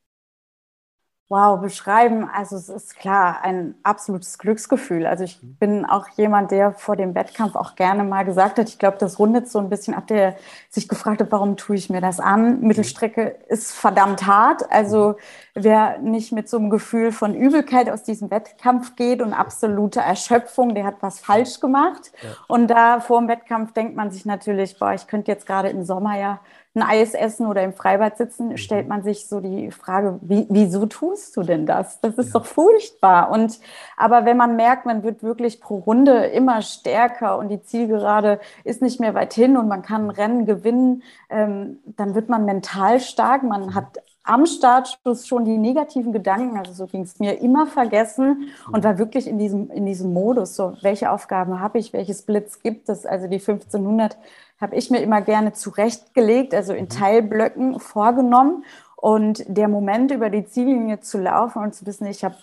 Wow, 1.32 1.62
beschreiben, 1.62 2.28
also 2.30 2.56
es 2.56 2.68
ist 2.68 2.98
klar 2.98 3.38
ein 3.42 3.74
absolutes 3.84 4.36
Glücksgefühl. 4.36 5.06
Also 5.06 5.24
ich 5.24 5.42
mhm. 5.42 5.54
bin 5.54 5.84
auch 5.86 6.06
jemand, 6.10 6.50
der 6.50 6.72
vor 6.72 6.94
dem 6.94 7.14
Wettkampf 7.14 7.56
auch 7.56 7.74
gerne 7.74 8.04
mal 8.04 8.26
gesagt 8.26 8.58
hat, 8.58 8.68
ich 8.68 8.78
glaube, 8.78 8.98
das 8.98 9.18
rundet 9.18 9.48
so 9.48 9.58
ein 9.58 9.70
bisschen 9.70 9.94
ab, 9.94 10.06
der 10.08 10.36
sich 10.68 10.88
gefragt 10.88 11.22
hat, 11.22 11.32
warum 11.32 11.56
tue 11.56 11.76
ich 11.76 11.88
mir 11.88 12.02
das 12.02 12.20
an? 12.20 12.60
Mhm. 12.60 12.66
Mittelstrecke 12.66 13.34
ist 13.48 13.72
verdammt 13.72 14.26
hart. 14.26 14.70
Also 14.70 15.16
mhm. 15.54 15.64
wer 15.64 15.98
nicht 16.00 16.32
mit 16.32 16.50
so 16.50 16.58
einem 16.58 16.68
Gefühl 16.68 17.12
von 17.12 17.34
Übelkeit 17.34 17.88
aus 17.88 18.02
diesem 18.02 18.30
Wettkampf 18.30 18.94
geht 18.96 19.22
und 19.22 19.32
absolute 19.32 20.00
Erschöpfung, 20.00 20.74
der 20.74 20.84
hat 20.84 20.96
was 21.00 21.18
falsch 21.18 21.60
gemacht. 21.60 22.12
Und 22.46 22.68
da 22.68 23.00
vor 23.00 23.18
dem 23.18 23.28
Wettkampf 23.28 23.72
denkt 23.72 23.96
man 23.96 24.10
sich 24.10 24.26
natürlich, 24.26 24.78
boah, 24.78 24.92
ich 24.92 25.06
könnte 25.06 25.32
jetzt 25.32 25.46
gerade 25.46 25.70
im 25.70 25.86
Sommer 25.86 26.18
ja 26.18 26.40
ein 26.74 26.82
Eis 26.82 27.12
essen 27.12 27.46
oder 27.46 27.62
im 27.62 27.74
Freibad 27.74 28.16
sitzen, 28.16 28.48
mhm. 28.48 28.56
stellt 28.56 28.88
man 28.88 29.02
sich 29.02 29.26
so 29.26 29.40
die 29.40 29.70
Frage, 29.70 30.18
wie, 30.22 30.46
wieso 30.48 30.86
tust 30.86 31.36
du 31.36 31.42
denn 31.42 31.66
das? 31.66 32.00
Das 32.00 32.16
ist 32.16 32.32
ja. 32.32 32.40
doch 32.40 32.46
furchtbar. 32.46 33.30
Und 33.30 33.60
aber 33.96 34.24
wenn 34.24 34.36
man 34.36 34.56
merkt, 34.56 34.86
man 34.86 35.02
wird 35.02 35.22
wirklich 35.22 35.60
pro 35.60 35.76
Runde 35.76 36.26
immer 36.26 36.62
stärker 36.62 37.36
und 37.38 37.48
die 37.48 37.62
Zielgerade 37.62 38.40
ist 38.64 38.80
nicht 38.80 39.00
mehr 39.00 39.14
weit 39.14 39.34
hin 39.34 39.56
und 39.56 39.68
man 39.68 39.82
kann 39.82 40.06
ein 40.06 40.10
Rennen 40.10 40.46
gewinnen, 40.46 41.02
ähm, 41.28 41.78
dann 41.84 42.14
wird 42.14 42.30
man 42.30 42.46
mental 42.46 43.00
stark. 43.00 43.42
Man 43.42 43.66
mhm. 43.66 43.74
hat 43.74 43.98
am 44.24 44.46
Startschuss 44.46 45.26
schon 45.26 45.44
die 45.44 45.58
negativen 45.58 46.12
Gedanken, 46.12 46.56
also 46.56 46.72
so 46.72 46.86
ging 46.86 47.02
es 47.02 47.18
mir, 47.18 47.40
immer 47.40 47.66
vergessen 47.66 48.48
und 48.68 48.78
mhm. 48.78 48.84
war 48.84 48.98
wirklich 48.98 49.26
in 49.26 49.38
diesem, 49.38 49.70
in 49.70 49.84
diesem 49.84 50.12
Modus, 50.12 50.54
so 50.54 50.74
welche 50.80 51.10
Aufgaben 51.10 51.60
habe 51.60 51.78
ich, 51.78 51.92
welches 51.92 52.22
Blitz 52.22 52.60
gibt 52.60 52.88
es, 52.88 53.04
also 53.04 53.26
die 53.26 53.40
1500 53.40 54.16
habe 54.62 54.76
ich 54.76 54.90
mir 54.90 55.02
immer 55.02 55.20
gerne 55.20 55.52
zurechtgelegt, 55.52 56.54
also 56.54 56.72
in 56.72 56.84
mhm. 56.84 56.88
Teilblöcken 56.88 57.80
vorgenommen. 57.80 58.64
Und 58.96 59.44
der 59.48 59.66
Moment, 59.66 60.12
über 60.12 60.30
die 60.30 60.46
Ziellinie 60.46 61.00
zu 61.00 61.18
laufen 61.18 61.60
und 61.60 61.74
zu 61.74 61.84
wissen, 61.84 62.06
ich 62.06 62.22
habe 62.22 62.36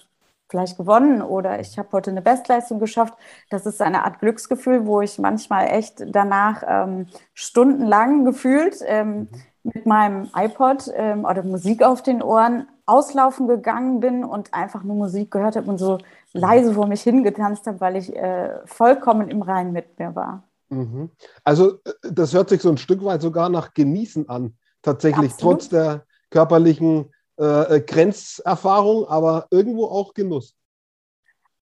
vielleicht 0.49 0.77
gewonnen 0.77 1.21
oder 1.21 1.59
ich 1.59 1.79
habe 1.79 1.87
heute 1.93 2.11
eine 2.11 2.21
Bestleistung 2.21 2.79
geschafft, 2.79 3.13
das 3.49 3.65
ist 3.65 3.81
eine 3.81 4.03
Art 4.03 4.19
Glücksgefühl, 4.19 4.85
wo 4.85 4.99
ich 4.99 5.19
manchmal 5.19 5.67
echt 5.67 6.03
danach 6.07 6.63
ähm, 6.67 7.07
stundenlang 7.33 8.25
gefühlt 8.25 8.79
ähm, 8.85 9.19
mhm. 9.19 9.27
mit 9.63 9.85
meinem 9.85 10.29
iPod 10.35 10.91
ähm, 10.93 11.23
oder 11.23 11.43
Musik 11.43 11.83
auf 11.83 12.03
den 12.03 12.21
Ohren 12.21 12.67
auslaufen 12.85 13.47
gegangen 13.47 14.01
bin 14.01 14.25
und 14.25 14.53
einfach 14.53 14.83
nur 14.83 14.95
Musik 14.95 15.31
gehört 15.31 15.55
habe 15.55 15.69
und 15.69 15.77
so 15.77 15.93
mhm. 15.93 15.99
leise 16.33 16.73
vor 16.73 16.87
mich 16.87 17.03
hingetanzt 17.03 17.65
habe, 17.67 17.79
weil 17.79 17.95
ich 17.95 18.13
äh, 18.13 18.49
vollkommen 18.65 19.29
im 19.29 19.43
Reinen 19.43 19.71
mit 19.71 19.97
mir 19.99 20.15
war. 20.15 20.43
Mhm. 20.69 21.09
Also 21.43 21.79
äh, 21.83 21.93
das 22.11 22.33
hört 22.33 22.49
sich 22.49 22.61
so 22.61 22.69
ein 22.69 22.77
Stück 22.77 23.03
weit 23.03 23.21
sogar 23.21 23.49
nach 23.49 23.73
Genießen 23.73 24.29
an, 24.29 24.57
tatsächlich, 24.81 25.31
Absolut. 25.31 25.61
trotz 25.61 25.69
der 25.69 26.05
körperlichen 26.29 27.11
äh, 27.39 27.77
äh, 27.77 27.81
Grenzerfahrung, 27.81 29.07
aber 29.07 29.47
irgendwo 29.49 29.85
auch 29.85 30.13
Genuss. 30.13 30.55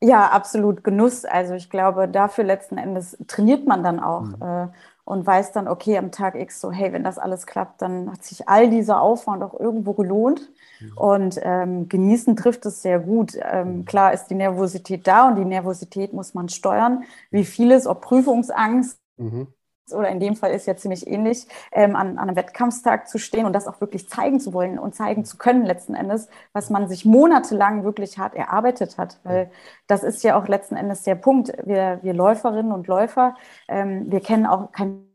Ja, 0.01 0.29
absolut 0.29 0.83
Genuss. 0.83 1.25
Also 1.25 1.53
ich 1.53 1.69
glaube, 1.69 2.07
dafür 2.07 2.43
letzten 2.43 2.77
Endes 2.77 3.17
trainiert 3.27 3.65
man 3.65 3.83
dann 3.83 3.99
auch 3.99 4.21
mhm. 4.21 4.41
äh, 4.41 4.67
und 5.07 5.25
weiß 5.25 5.53
dann, 5.53 5.69
okay, 5.69 5.97
am 5.97 6.11
Tag 6.11 6.35
X 6.35 6.59
so, 6.59 6.69
hey, 6.69 6.91
wenn 6.91 7.05
das 7.05 7.17
alles 7.17 7.47
klappt, 7.47 7.81
dann 7.81 8.11
hat 8.11 8.25
sich 8.25 8.49
all 8.49 8.69
dieser 8.69 8.99
Aufwand 8.99 9.41
auch 9.41 9.57
irgendwo 9.57 9.93
gelohnt. 9.93 10.51
Mhm. 10.81 10.97
Und 10.97 11.39
ähm, 11.43 11.87
genießen 11.87 12.35
trifft 12.35 12.65
es 12.65 12.81
sehr 12.81 12.99
gut. 12.99 13.31
Ähm, 13.41 13.77
mhm. 13.77 13.85
klar 13.85 14.11
ist 14.11 14.25
die 14.27 14.35
Nervosität 14.35 15.07
da 15.07 15.29
und 15.29 15.37
die 15.37 15.45
Nervosität 15.45 16.11
muss 16.11 16.33
man 16.33 16.49
steuern. 16.49 17.05
Wie 17.31 17.45
vieles, 17.45 17.87
ob 17.87 18.01
Prüfungsangst 18.01 18.99
mhm. 19.15 19.47
Oder 19.93 20.09
in 20.09 20.19
dem 20.19 20.35
Fall 20.35 20.51
ist 20.51 20.67
ja 20.67 20.75
ziemlich 20.75 21.07
ähnlich, 21.07 21.47
ähm, 21.71 21.95
an, 21.95 22.17
an, 22.17 22.27
einem 22.27 22.35
Wettkampfstag 22.35 23.07
zu 23.07 23.17
stehen 23.17 23.45
und 23.45 23.53
das 23.53 23.67
auch 23.67 23.81
wirklich 23.81 24.09
zeigen 24.09 24.39
zu 24.39 24.53
wollen 24.53 24.79
und 24.79 24.95
zeigen 24.95 25.25
zu 25.25 25.37
können 25.37 25.65
letzten 25.65 25.95
Endes, 25.95 26.29
was 26.53 26.69
man 26.69 26.87
sich 26.87 27.05
monatelang 27.05 27.83
wirklich 27.83 28.17
hart 28.17 28.35
erarbeitet 28.35 28.97
hat. 28.97 29.19
Weil 29.23 29.51
das 29.87 30.03
ist 30.03 30.23
ja 30.23 30.37
auch 30.39 30.47
letzten 30.47 30.75
Endes 30.75 31.03
der 31.03 31.15
Punkt. 31.15 31.53
Wir, 31.65 31.99
wir 32.01 32.13
Läuferinnen 32.13 32.71
und 32.71 32.87
Läufer, 32.87 33.35
ähm, 33.67 34.11
wir 34.11 34.19
kennen 34.19 34.45
auch 34.45 34.71
kein 34.71 35.07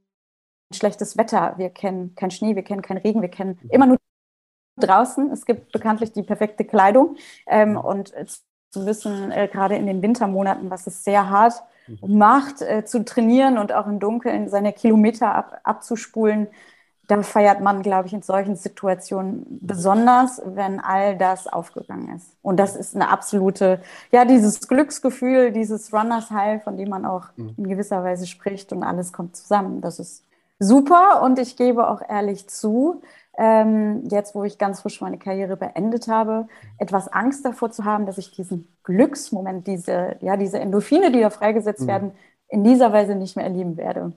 schlechtes 0.73 1.17
Wetter, 1.17 1.55
wir 1.59 1.71
kennen 1.71 2.15
keinen 2.15 2.31
Schnee, 2.31 2.57
wir 2.57 2.63
kennen 2.63 2.83
keinen 2.83 2.99
Regen, 2.99 3.21
wir 3.21 3.29
kennen 3.29 3.59
mhm. 3.63 3.71
immer 3.71 3.87
nur 3.87 3.99
draußen. 4.79 5.31
Es 5.31 5.45
gibt 5.45 5.73
bekanntlich 5.73 6.13
die 6.13 6.23
perfekte 6.23 6.65
Kleidung. 6.65 7.17
Ähm, 7.47 7.77
und 7.77 8.13
zu 8.73 8.87
wissen, 8.87 9.31
äh, 9.31 9.49
gerade 9.49 9.77
in 9.77 9.87
den 9.87 10.03
Wintermonaten, 10.03 10.71
was 10.71 10.87
es 10.87 11.05
sehr 11.05 11.29
hart. 11.29 11.63
Macht, 12.01 12.63
äh, 12.63 12.85
zu 12.85 13.05
trainieren 13.05 13.59
und 13.59 13.73
auch 13.73 13.87
im 13.87 14.01
Dunkeln 14.01 14.49
seine 14.49 14.73
Kilometer 14.73 15.35
ab, 15.35 15.61
abzuspulen, 15.65 16.49
da 17.09 17.23
feiert 17.23 17.61
man, 17.61 17.83
glaube 17.83 18.07
ich, 18.07 18.15
in 18.15 18.23
solchen 18.23 18.57
Situationen 18.57 19.59
besonders, 19.61 20.41
wenn 20.45 20.81
all 20.81 21.17
das 21.19 21.47
aufgegangen 21.47 22.15
ist. 22.17 22.37
Und 22.43 22.59
das 22.59 22.77
ist 22.77 22.95
eine 22.95 23.09
absolute, 23.11 23.81
ja, 24.13 24.25
dieses 24.25 24.67
Glücksgefühl, 24.69 25.53
dieses 25.53 25.93
Runners 25.93 26.31
High, 26.31 26.63
von 26.63 26.77
dem 26.77 26.89
man 26.89 27.05
auch 27.05 27.27
mhm. 27.37 27.55
in 27.57 27.69
gewisser 27.69 28.03
Weise 28.05 28.27
spricht 28.27 28.73
und 28.73 28.83
alles 28.83 29.13
kommt 29.13 29.37
zusammen. 29.37 29.81
Das 29.81 29.99
ist 29.99 30.25
super 30.59 31.23
und 31.23 31.39
ich 31.39 31.57
gebe 31.57 31.89
auch 31.89 32.03
ehrlich 32.09 32.49
zu, 32.49 33.03
ähm, 33.39 34.09
jetzt 34.11 34.35
wo 34.35 34.45
ich 34.45 34.59
ganz 34.59 34.81
frisch 34.83 35.01
meine 35.01 35.19
Karriere 35.19 35.57
beendet 35.57 36.09
habe, 36.09 36.49
etwas 36.79 37.09
Angst 37.09 37.45
davor 37.45 37.71
zu 37.71 37.85
haben, 37.85 38.07
dass 38.07 38.19
ich 38.19 38.31
diesen 38.31 38.69
Glücksmoment, 38.85 39.67
diese, 39.67 40.17
ja, 40.21 40.37
diese 40.37 40.59
Endorphine, 40.59 41.11
die 41.11 41.21
da 41.21 41.31
freigesetzt 41.31 41.83
mhm. 41.83 41.87
werden, 41.87 42.13
in 42.49 42.65
dieser 42.65 42.93
Weise 42.93 43.15
nicht 43.15 43.35
mehr 43.35 43.47
erleben 43.47 43.79
werde. 43.79 44.13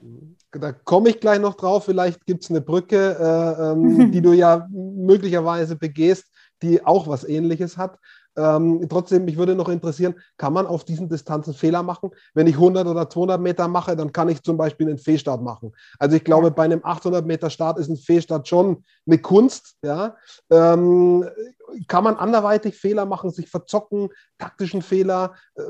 Da 0.52 0.72
komme 0.72 1.08
ich 1.08 1.20
gleich 1.20 1.40
noch 1.40 1.54
drauf. 1.54 1.86
Vielleicht 1.86 2.26
gibt 2.26 2.44
es 2.44 2.50
eine 2.50 2.60
Brücke, 2.60 3.16
äh, 3.18 3.72
ähm, 3.72 4.10
die 4.12 4.20
du 4.20 4.32
ja 4.32 4.68
möglicherweise 4.70 5.76
begehst, 5.76 6.26
die 6.62 6.84
auch 6.84 7.08
was 7.08 7.24
Ähnliches 7.24 7.78
hat. 7.78 7.98
Ähm, 8.36 8.86
trotzdem, 8.88 9.24
mich 9.24 9.36
würde 9.36 9.54
noch 9.54 9.68
interessieren, 9.68 10.14
kann 10.36 10.52
man 10.52 10.66
auf 10.66 10.84
diesen 10.84 11.08
Distanzen 11.08 11.54
Fehler 11.54 11.82
machen? 11.82 12.10
Wenn 12.34 12.46
ich 12.46 12.54
100 12.54 12.86
oder 12.86 13.08
200 13.08 13.40
Meter 13.40 13.68
mache, 13.68 13.96
dann 13.96 14.12
kann 14.12 14.28
ich 14.28 14.42
zum 14.42 14.56
Beispiel 14.56 14.88
einen 14.88 14.98
Fehlstart 14.98 15.42
machen. 15.42 15.72
Also 15.98 16.16
ich 16.16 16.24
glaube, 16.24 16.50
bei 16.50 16.64
einem 16.64 16.80
800 16.82 17.24
Meter 17.24 17.50
Start 17.50 17.78
ist 17.78 17.88
ein 17.88 17.96
Fehlstart 17.96 18.46
schon 18.46 18.84
eine 19.06 19.18
Kunst. 19.18 19.76
Ja? 19.82 20.16
Ähm, 20.50 21.24
kann 21.88 22.04
man 22.04 22.16
anderweitig 22.16 22.76
Fehler 22.76 23.06
machen, 23.06 23.30
sich 23.30 23.48
verzocken, 23.48 24.10
taktischen 24.38 24.82
Fehler? 24.82 25.34
Äh, 25.54 25.62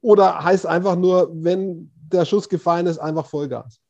oder 0.00 0.42
heißt 0.42 0.66
einfach 0.66 0.96
nur, 0.96 1.30
wenn 1.32 1.92
der 1.94 2.24
Schuss 2.24 2.48
gefallen 2.48 2.86
ist, 2.86 2.98
einfach 2.98 3.26
Vollgas? 3.26 3.80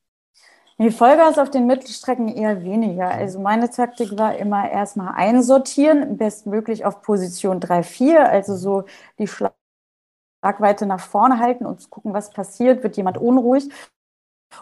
Nee, 0.81 0.91
Vollgas 0.93 1.37
auf 1.37 1.51
den 1.51 1.67
Mittelstrecken 1.67 2.29
eher 2.29 2.65
weniger. 2.65 3.11
Also 3.11 3.39
meine 3.39 3.69
Taktik 3.69 4.17
war 4.17 4.39
immer 4.39 4.71
erstmal 4.71 5.13
einsortieren, 5.15 6.17
bestmöglich 6.17 6.87
auf 6.87 7.03
Position 7.03 7.61
3, 7.61 7.83
4, 7.83 8.27
also 8.27 8.57
so 8.57 8.85
die 9.19 9.29
Schlagweite 9.29 10.87
nach 10.87 11.01
vorne 11.01 11.39
halten 11.39 11.67
und 11.67 11.91
gucken, 11.91 12.15
was 12.15 12.31
passiert, 12.31 12.83
wird 12.83 12.97
jemand 12.97 13.19
unruhig. 13.19 13.69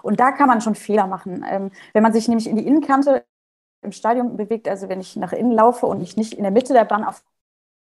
Und 0.03 0.19
da 0.19 0.33
kann 0.33 0.49
man 0.49 0.61
schon 0.61 0.75
Fehler 0.75 1.07
machen. 1.07 1.45
Ähm, 1.49 1.71
wenn 1.93 2.03
man 2.03 2.13
sich 2.13 2.27
nämlich 2.27 2.49
in 2.49 2.57
die 2.57 2.67
Innenkante 2.67 3.25
im 3.83 3.93
Stadion 3.93 4.37
bewegt, 4.37 4.69
also 4.69 4.89
wenn 4.89 5.01
ich 5.01 5.15
nach 5.15 5.33
innen 5.33 5.53
laufe 5.53 5.87
und 5.87 6.01
ich 6.01 6.17
nicht 6.17 6.35
in 6.35 6.43
der 6.43 6.51
Mitte 6.51 6.73
der 6.73 6.85
Bahn 6.85 7.05
auf 7.05 7.23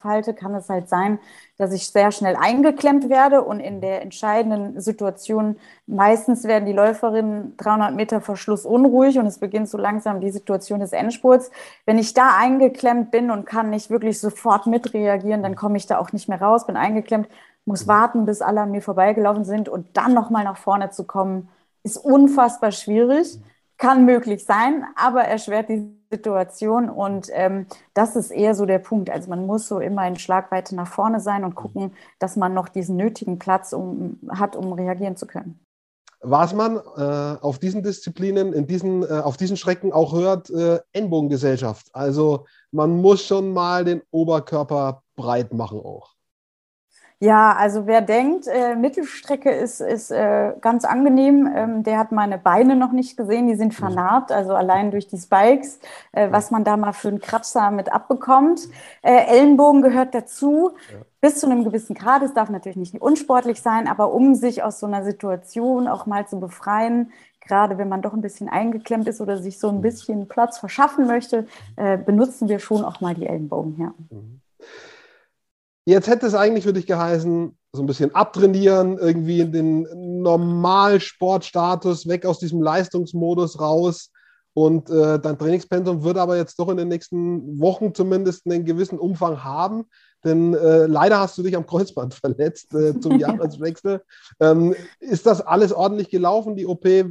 halte, 0.02 0.32
kann 0.34 0.54
es 0.54 0.68
halt 0.68 0.88
sein, 0.88 1.18
dass 1.56 1.72
ich 1.72 1.88
sehr 1.90 2.12
schnell 2.12 2.36
eingeklemmt 2.36 3.08
werde 3.08 3.42
und 3.42 3.60
in 3.60 3.80
der 3.80 4.02
entscheidenden 4.02 4.80
Situation 4.80 5.56
meistens 5.86 6.44
werden 6.44 6.66
die 6.66 6.72
Läuferinnen 6.72 7.56
300 7.56 7.94
Meter 7.94 8.20
vor 8.20 8.36
Schluss 8.36 8.64
unruhig 8.64 9.18
und 9.18 9.26
es 9.26 9.38
beginnt 9.38 9.68
so 9.68 9.76
langsam 9.76 10.20
die 10.20 10.30
Situation 10.30 10.80
des 10.80 10.92
Endspurts. 10.92 11.50
Wenn 11.84 11.98
ich 11.98 12.14
da 12.14 12.36
eingeklemmt 12.38 13.10
bin 13.10 13.30
und 13.30 13.44
kann 13.44 13.70
nicht 13.70 13.90
wirklich 13.90 14.20
sofort 14.20 14.66
mitreagieren, 14.66 15.42
dann 15.42 15.56
komme 15.56 15.76
ich 15.76 15.86
da 15.86 15.98
auch 15.98 16.12
nicht 16.12 16.28
mehr 16.28 16.40
raus, 16.40 16.66
bin 16.66 16.76
eingeklemmt, 16.76 17.28
muss 17.64 17.88
warten, 17.88 18.24
bis 18.24 18.40
alle 18.40 18.62
an 18.62 18.70
mir 18.70 18.82
vorbeigelaufen 18.82 19.44
sind 19.44 19.68
und 19.68 19.96
dann 19.96 20.14
nochmal 20.14 20.44
nach 20.44 20.56
vorne 20.58 20.90
zu 20.90 21.04
kommen, 21.04 21.48
ist 21.82 21.96
unfassbar 21.96 22.72
schwierig. 22.72 23.38
Kann 23.78 24.04
möglich 24.04 24.44
sein, 24.44 24.84
aber 24.96 25.22
erschwert 25.24 25.68
die 25.68 25.97
Situation 26.10 26.88
und 26.88 27.28
ähm, 27.32 27.66
das 27.94 28.16
ist 28.16 28.30
eher 28.30 28.54
so 28.54 28.66
der 28.66 28.78
Punkt. 28.78 29.10
Also 29.10 29.28
man 29.28 29.46
muss 29.46 29.68
so 29.68 29.78
immer 29.78 30.06
in 30.06 30.16
Schlagweite 30.16 30.74
nach 30.74 30.88
vorne 30.88 31.20
sein 31.20 31.44
und 31.44 31.54
gucken, 31.54 31.92
dass 32.18 32.36
man 32.36 32.54
noch 32.54 32.68
diesen 32.68 32.96
nötigen 32.96 33.38
Platz 33.38 33.72
um, 33.72 34.18
hat, 34.30 34.56
um 34.56 34.72
reagieren 34.72 35.16
zu 35.16 35.26
können. 35.26 35.60
Was 36.20 36.52
man 36.52 36.78
äh, 36.96 37.38
auf 37.40 37.60
diesen 37.60 37.82
Disziplinen, 37.82 38.52
in 38.52 38.66
diesen, 38.66 39.04
äh, 39.04 39.20
auf 39.22 39.36
diesen 39.36 39.56
Strecken 39.56 39.92
auch 39.92 40.12
hört, 40.12 40.50
äh, 40.50 40.80
Ellenbogengesellschaft. 40.92 41.88
Also 41.92 42.46
man 42.72 43.00
muss 43.00 43.22
schon 43.24 43.52
mal 43.52 43.84
den 43.84 44.02
Oberkörper 44.10 45.02
breit 45.14 45.52
machen 45.52 45.78
auch. 45.78 46.17
Ja, 47.20 47.56
also 47.56 47.88
wer 47.88 48.00
denkt, 48.00 48.46
äh, 48.46 48.76
Mittelstrecke 48.76 49.50
ist, 49.50 49.80
ist 49.80 50.12
äh, 50.12 50.52
ganz 50.60 50.84
angenehm, 50.84 51.50
ähm, 51.52 51.82
der 51.82 51.98
hat 51.98 52.12
meine 52.12 52.38
Beine 52.38 52.76
noch 52.76 52.92
nicht 52.92 53.16
gesehen, 53.16 53.48
die 53.48 53.56
sind 53.56 53.72
mhm. 53.72 53.76
vernarbt, 53.76 54.30
also 54.30 54.54
allein 54.54 54.92
durch 54.92 55.08
die 55.08 55.18
Spikes, 55.18 55.80
äh, 56.12 56.30
was 56.30 56.52
man 56.52 56.62
da 56.62 56.76
mal 56.76 56.92
für 56.92 57.08
einen 57.08 57.20
Kratzer 57.20 57.72
mit 57.72 57.92
abbekommt. 57.92 58.68
Äh, 59.02 59.37
Ellenbogen 59.37 59.82
gehört 59.82 60.14
dazu, 60.14 60.70
ja. 60.92 60.98
bis 61.20 61.40
zu 61.40 61.46
einem 61.46 61.64
gewissen 61.64 61.96
Grad. 61.96 62.22
Es 62.22 62.34
darf 62.34 62.50
natürlich 62.50 62.76
nicht 62.76 63.02
unsportlich 63.02 63.62
sein, 63.62 63.88
aber 63.88 64.12
um 64.12 64.37
sich 64.37 64.62
aus 64.62 64.78
so 64.78 64.87
einer 64.87 65.02
Situation 65.02 65.88
auch 65.88 66.06
mal 66.06 66.28
zu 66.28 66.38
befreien, 66.38 67.10
gerade 67.40 67.78
wenn 67.78 67.88
man 67.88 68.00
doch 68.00 68.12
ein 68.12 68.20
bisschen 68.20 68.48
eingeklemmt 68.48 69.08
ist 69.08 69.20
oder 69.20 69.38
sich 69.38 69.58
so 69.58 69.70
ein 69.70 69.78
mhm. 69.78 69.82
bisschen 69.82 70.28
Platz 70.28 70.58
verschaffen 70.58 71.08
möchte, 71.08 71.48
äh, 71.75 71.98
benutzen 71.98 72.48
wir 72.48 72.60
schon 72.60 72.84
auch 72.84 73.00
mal 73.00 73.16
die 73.16 73.26
Ellenbogen. 73.26 73.76
Ja. 73.80 73.94
Mhm. 74.10 74.40
Jetzt 75.88 76.07
hätte 76.07 76.26
es 76.26 76.35
eigentlich 76.35 76.64
für 76.64 76.75
dich 76.75 76.87
geheißen, 76.87 77.57
so 77.73 77.83
ein 77.83 77.87
bisschen 77.87 78.14
abtrainieren, 78.14 78.99
irgendwie 78.99 79.40
in 79.40 79.52
den 79.52 80.21
Normalsportstatus, 80.21 82.07
weg 82.07 82.26
aus 82.26 82.38
diesem 82.38 82.61
Leistungsmodus 82.61 83.59
raus. 83.59 84.12
Und 84.52 84.90
äh, 84.90 85.18
dein 85.18 85.38
Trainingspensum 85.38 86.02
wird 86.04 86.18
aber 86.18 86.37
jetzt 86.37 86.59
doch 86.59 86.68
in 86.68 86.76
den 86.76 86.88
nächsten 86.88 87.59
Wochen 87.59 87.95
zumindest 87.95 88.45
einen 88.45 88.66
gewissen 88.66 88.99
Umfang 88.99 89.42
haben. 89.42 89.87
Denn 90.25 90.52
äh, 90.52 90.85
leider 90.85 91.21
hast 91.21 91.38
du 91.38 91.42
dich 91.42 91.57
am 91.57 91.66
Kreuzband 91.66 92.12
verletzt 92.23 92.75
äh, 92.75 93.00
zum 93.00 93.18
Jahreswechsel. 93.18 94.02
Ähm, 94.40 94.75
ist 95.00 95.25
das 95.25 95.40
alles 95.40 95.73
ordentlich 95.73 96.11
gelaufen? 96.11 96.54
Die 96.54 96.66
OP 96.66 96.85
äh, 96.85 97.04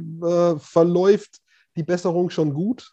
verläuft 0.60 1.40
die 1.74 1.82
Besserung 1.82 2.30
schon 2.30 2.54
gut? 2.54 2.92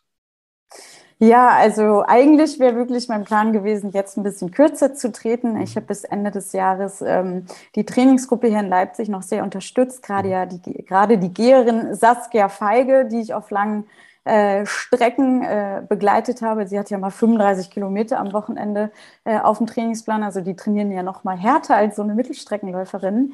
Ja, 1.17 1.49
also 1.49 2.03
eigentlich 2.05 2.59
wäre 2.59 2.75
wirklich 2.75 3.07
mein 3.07 3.23
Plan 3.23 3.53
gewesen, 3.53 3.91
jetzt 3.91 4.17
ein 4.17 4.23
bisschen 4.23 4.51
kürzer 4.51 4.95
zu 4.95 5.13
treten. 5.13 5.55
Ich 5.61 5.77
habe 5.77 5.85
bis 5.85 6.03
Ende 6.03 6.29
des 6.29 6.51
Jahres 6.51 7.01
ähm, 7.01 7.45
die 7.75 7.85
Trainingsgruppe 7.85 8.47
hier 8.47 8.59
in 8.59 8.67
Leipzig 8.67 9.07
noch 9.07 9.21
sehr 9.21 9.43
unterstützt, 9.43 10.03
gerade 10.03 10.27
ja 10.29 10.45
die, 10.45 10.59
gerade 10.83 11.17
die 11.17 11.33
Geherin 11.33 11.95
Saskia 11.95 12.49
Feige, 12.49 13.05
die 13.05 13.21
ich 13.21 13.33
auf 13.33 13.49
langen 13.49 13.85
äh, 14.25 14.65
Strecken 14.65 15.43
äh, 15.43 15.83
begleitet 15.87 16.41
habe. 16.41 16.67
Sie 16.67 16.77
hat 16.77 16.89
ja 16.89 16.97
mal 16.97 17.11
35 17.11 17.69
Kilometer 17.69 18.19
am 18.19 18.33
Wochenende 18.33 18.91
äh, 19.23 19.39
auf 19.39 19.59
dem 19.59 19.67
Trainingsplan. 19.67 20.21
Also 20.21 20.41
die 20.41 20.55
trainieren 20.57 20.91
ja 20.91 21.03
noch 21.03 21.23
mal 21.23 21.37
härter 21.37 21.77
als 21.77 21.95
so 21.95 22.01
eine 22.01 22.15
Mittelstreckenläuferin. 22.15 23.33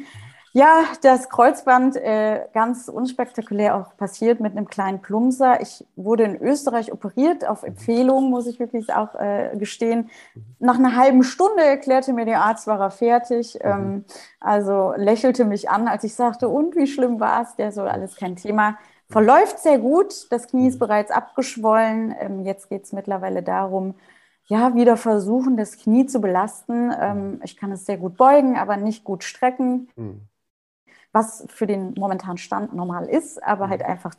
Ja, 0.53 0.83
das 1.01 1.29
Kreuzband 1.29 1.95
äh, 1.95 2.45
ganz 2.53 2.89
unspektakulär 2.89 3.75
auch 3.75 3.95
passiert 3.95 4.41
mit 4.41 4.51
einem 4.51 4.67
kleinen 4.67 5.01
Plumser. 5.01 5.61
Ich 5.61 5.85
wurde 5.95 6.23
in 6.23 6.35
Österreich 6.35 6.91
operiert, 6.91 7.47
auf 7.47 7.63
Empfehlung, 7.63 8.29
muss 8.29 8.47
ich 8.47 8.59
wirklich 8.59 8.93
auch 8.93 9.15
äh, 9.15 9.55
gestehen. 9.57 10.09
Nach 10.59 10.77
einer 10.77 10.97
halben 10.97 11.23
Stunde 11.23 11.63
erklärte 11.63 12.11
mir 12.11 12.25
der 12.25 12.41
Arzt, 12.41 12.67
war 12.67 12.81
er 12.81 12.91
fertig. 12.91 13.55
Mhm. 13.55 13.69
Ähm, 13.69 14.05
also 14.41 14.93
lächelte 14.97 15.45
mich 15.45 15.69
an, 15.69 15.87
als 15.87 16.03
ich 16.03 16.15
sagte, 16.15 16.49
und 16.49 16.75
wie 16.75 16.87
schlimm 16.87 17.21
war 17.21 17.43
es? 17.43 17.55
Der 17.55 17.71
so, 17.71 17.83
alles 17.83 18.17
kein 18.17 18.35
Thema. 18.35 18.77
Verläuft 19.09 19.59
sehr 19.59 19.79
gut. 19.79 20.29
Das 20.31 20.47
Knie 20.49 20.67
ist 20.67 20.75
mhm. 20.75 20.79
bereits 20.79 21.11
abgeschwollen. 21.11 22.13
Ähm, 22.19 22.45
jetzt 22.45 22.67
geht 22.67 22.83
es 22.83 22.91
mittlerweile 22.91 23.41
darum, 23.41 23.95
ja, 24.47 24.75
wieder 24.75 24.97
versuchen, 24.97 25.55
das 25.55 25.77
Knie 25.77 26.07
zu 26.07 26.19
belasten. 26.19 26.91
Ähm, 26.99 27.39
ich 27.41 27.55
kann 27.55 27.71
es 27.71 27.85
sehr 27.85 27.97
gut 27.97 28.17
beugen, 28.17 28.57
aber 28.57 28.75
nicht 28.75 29.05
gut 29.05 29.23
strecken. 29.23 29.87
Mhm 29.95 30.27
was 31.11 31.45
für 31.49 31.67
den 31.67 31.93
momentanen 31.97 32.37
Stand 32.37 32.73
normal 32.73 33.07
ist, 33.07 33.41
aber 33.43 33.69
halt 33.69 33.81
mhm. 33.81 33.87
einfach 33.87 34.15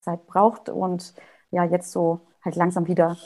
Zeit 0.00 0.26
braucht 0.26 0.68
und 0.68 1.14
ja, 1.50 1.64
jetzt 1.64 1.92
so 1.92 2.20
halt 2.44 2.56
langsam 2.56 2.86
wieder 2.86 3.16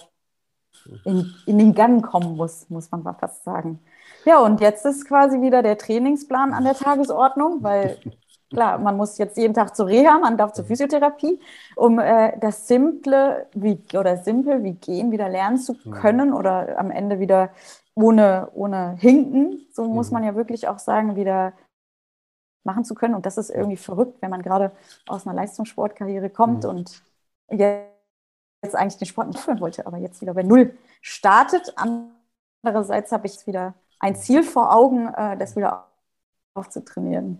in, 1.05 1.33
in 1.47 1.59
den 1.59 1.75
Gang 1.75 2.05
kommen 2.05 2.37
muss, 2.37 2.69
muss 2.71 2.91
man 2.91 3.03
mal 3.03 3.15
fast 3.15 3.45
sagen. 3.45 3.81
Ja, 4.25 4.41
und 4.41 4.61
jetzt 4.61 4.85
ist 4.87 5.07
quasi 5.07 5.41
wieder 5.41 5.63
der 5.63 5.79
Trainingsplan 5.79 6.53
an 6.53 6.65
der 6.65 6.75
Tagesordnung, 6.75 7.63
weil 7.63 7.99
klar, 8.51 8.79
man 8.79 8.97
muss 8.97 9.19
jetzt 9.19 9.37
jeden 9.37 9.55
Tag 9.55 9.77
zur 9.77 9.87
Reha, 9.87 10.19
man 10.19 10.37
darf 10.37 10.53
zur 10.53 10.65
Physiotherapie, 10.65 11.41
um 11.77 11.99
äh, 11.99 12.39
das 12.39 12.69
Simple 12.69 13.47
wie, 13.55 13.83
oder 13.95 14.17
simpel 14.19 14.63
wie 14.63 14.75
gehen 14.75 15.11
wieder 15.11 15.29
lernen 15.29 15.59
zu 15.59 15.77
mhm. 15.85 15.91
können 15.93 16.33
oder 16.33 16.79
am 16.79 16.91
Ende 16.91 17.19
wieder 17.19 17.51
ohne, 17.95 18.51
ohne 18.55 18.97
Hinken, 18.99 19.67
so 19.73 19.85
muss 19.85 20.11
mhm. 20.11 20.15
man 20.15 20.25
ja 20.25 20.35
wirklich 20.35 20.69
auch 20.69 20.79
sagen, 20.79 21.17
wieder 21.17 21.53
machen 22.65 22.85
zu 22.85 22.95
können. 22.95 23.15
Und 23.15 23.27
das 23.27 23.39
ist 23.39 23.51
irgendwie 23.51 23.77
verrückt, 23.77 24.19
wenn 24.21 24.31
man 24.31 24.43
gerade 24.43 24.73
aus 25.07 25.27
einer 25.27 25.35
Leistungssportkarriere 25.35 26.31
kommt 26.31 26.65
mhm. 26.65 26.71
und 26.71 27.03
jetzt 27.49 28.75
eigentlich 28.75 28.99
den 28.99 29.07
Sport 29.07 29.29
nicht 29.29 29.41
führen 29.41 29.61
wollte, 29.61 29.87
aber 29.87 29.99
jetzt 29.99 30.21
wieder 30.21 30.35
bei 30.35 30.43
Null 30.43 30.77
startet. 31.01 31.75
Andererseits 31.77 33.13
habe 33.13 33.27
ich 33.27 33.47
wieder 33.47 33.75
ein 33.99 34.17
Ziel 34.17 34.43
vor 34.43 34.75
Augen, 34.75 35.09
äh, 35.15 35.37
das 35.37 35.57
wieder 35.57 35.89
aufzutrainieren. 36.55 37.39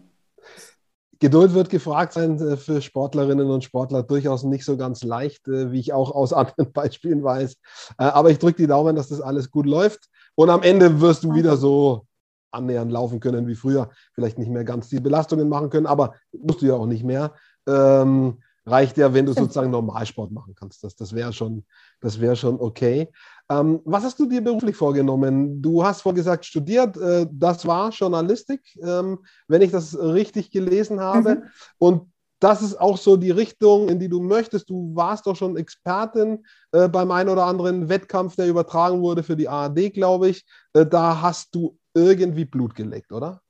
Geduld 1.19 1.55
wird 1.55 1.71
gefragt 1.71 2.15
sein 2.15 2.39
äh, 2.41 2.57
für 2.57 2.83
Sportlerinnen 2.83 3.49
und 3.49 3.63
Sportler 3.63 4.03
durchaus 4.03 4.43
nicht 4.43 4.65
so 4.65 4.77
ganz 4.77 5.05
leicht, 5.05 5.47
äh, 5.47 5.71
wie 5.71 5.81
ich 5.81 5.93
auch 5.93 6.11
aus 6.11 6.33
anderen 6.33 6.73
Beispielen 6.73 7.23
weiß. 7.23 7.57
Aber 7.97 8.31
ich 8.31 8.39
drücke 8.39 8.57
die 8.57 8.67
Daumen, 8.67 8.97
dass 8.97 9.09
das 9.09 9.21
alles 9.21 9.51
gut 9.51 9.67
läuft. 9.67 10.09
Und 10.35 10.51
am 10.51 10.63
Ende 10.63 11.01
wirst 11.01 11.25
du 11.25 11.35
wieder 11.35 11.57
so 11.57 12.07
annähernd 12.53 12.93
laufen 12.93 13.21
können 13.21 13.47
wie 13.47 13.55
früher, 13.55 13.91
vielleicht 14.15 14.39
nicht 14.39 14.51
mehr 14.51 14.65
ganz 14.65 14.89
die 14.89 15.01
Belastungen 15.01 15.49
machen 15.49 15.71
können, 15.71 15.87
aber 15.87 16.15
musst 16.33 16.63
du 16.63 16.67
ja 16.67 16.75
auch 16.75 16.87
nicht 16.87 17.05
mehr. 17.05 17.33
Ähm, 17.67 18.39
reicht 18.65 18.97
ja, 18.97 19.13
wenn 19.13 19.27
du 19.27 19.33
sozusagen 19.33 19.71
Normalsport 19.71 20.31
machen 20.31 20.55
kannst. 20.55 20.85
Das, 20.85 20.95
das 20.95 21.15
wäre 21.15 21.33
schon, 21.33 21.65
das 22.01 22.21
wär 22.21 22.37
schon 22.37 22.61
okay. 22.61 23.09
Ähm, 23.49 23.81
was 23.85 24.05
hast 24.05 24.19
du 24.19 24.27
dir 24.27 24.43
beruflich 24.43 24.77
vorgenommen? 24.77 25.61
Du 25.61 25.85
hast 25.85 26.03
vorgesagt, 26.03 26.45
studiert, 26.45 26.97
äh, 26.97 27.27
das 27.31 27.67
war 27.67 27.91
Journalistik, 27.91 28.61
ähm, 28.83 29.19
wenn 29.49 29.63
ich 29.63 29.73
das 29.73 29.99
richtig 29.99 30.51
gelesen 30.51 31.01
habe. 31.01 31.37
Mhm. 31.37 31.43
Und 31.79 32.12
das 32.43 32.61
ist 32.61 32.81
auch 32.81 32.97
so 32.97 33.17
die 33.17 33.31
Richtung, 33.31 33.89
in 33.89 34.01
die 34.01 34.09
du 34.09 34.21
möchtest. 34.21 34.69
Du 34.69 34.95
warst 34.97 35.27
doch 35.27 35.37
schon 35.37 35.57
Expertin 35.57 36.45
äh, 36.73 36.89
beim 36.89 37.13
einen 37.13 37.29
oder 37.29 37.45
anderen 37.45 37.89
Wettkampf, 37.89 38.35
der 38.35 38.49
übertragen 38.49 39.01
wurde 39.01 39.23
für 39.23 39.37
die 39.37 39.49
ARD, 39.49 39.93
glaube 39.93 40.29
ich. 40.29 40.45
Äh, 40.73 40.85
da 40.85 41.23
hast 41.23 41.55
du 41.55 41.79
irgendwie 41.95 42.45
Blut 42.45 42.75
geleckt, 42.75 43.13
oder? 43.13 43.41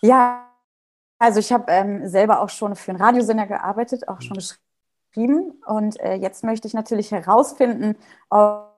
Ja, 0.00 0.48
also 1.18 1.40
ich 1.40 1.52
habe 1.52 1.64
ähm, 1.72 2.06
selber 2.06 2.40
auch 2.40 2.50
schon 2.50 2.76
für 2.76 2.92
einen 2.92 3.02
Radiosender 3.02 3.48
gearbeitet, 3.48 4.06
auch 4.06 4.22
schon 4.22 4.36
geschrieben. 4.36 5.60
Und 5.66 5.98
äh, 5.98 6.14
jetzt 6.14 6.44
möchte 6.44 6.68
ich 6.68 6.74
natürlich 6.74 7.10
herausfinden, 7.10 7.96
ob, 8.30 8.70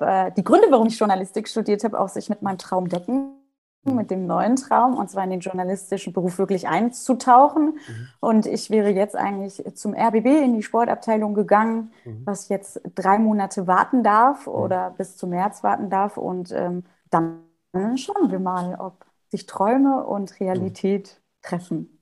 äh, 0.00 0.32
die 0.32 0.44
Gründe, 0.44 0.66
warum 0.68 0.88
ich 0.88 0.98
Journalistik 0.98 1.48
studiert 1.48 1.82
habe, 1.82 1.98
auch 1.98 2.10
sich 2.10 2.28
mit 2.28 2.42
meinem 2.42 2.58
Traum 2.58 2.90
decken 2.90 3.37
mit 3.84 4.10
dem 4.10 4.26
neuen 4.26 4.56
Traum, 4.56 4.96
und 4.96 5.10
zwar 5.10 5.24
in 5.24 5.30
den 5.30 5.40
journalistischen 5.40 6.12
Beruf 6.12 6.38
wirklich 6.38 6.68
einzutauchen. 6.68 7.74
Mhm. 7.74 8.08
Und 8.20 8.46
ich 8.46 8.70
wäre 8.70 8.90
jetzt 8.90 9.16
eigentlich 9.16 9.64
zum 9.74 9.94
RBB 9.94 10.26
in 10.26 10.54
die 10.54 10.62
Sportabteilung 10.62 11.34
gegangen, 11.34 11.92
mhm. 12.04 12.22
was 12.24 12.48
jetzt 12.48 12.80
drei 12.94 13.18
Monate 13.18 13.66
warten 13.66 14.02
darf 14.02 14.46
mhm. 14.46 14.52
oder 14.52 14.94
bis 14.96 15.16
zum 15.16 15.30
März 15.30 15.62
warten 15.62 15.90
darf. 15.90 16.16
Und 16.16 16.52
ähm, 16.52 16.84
dann 17.10 17.40
schauen 17.96 18.30
wir 18.30 18.40
mal, 18.40 18.76
ob 18.78 19.04
sich 19.30 19.46
Träume 19.46 20.04
und 20.04 20.40
Realität 20.40 21.20
treffen. 21.42 21.98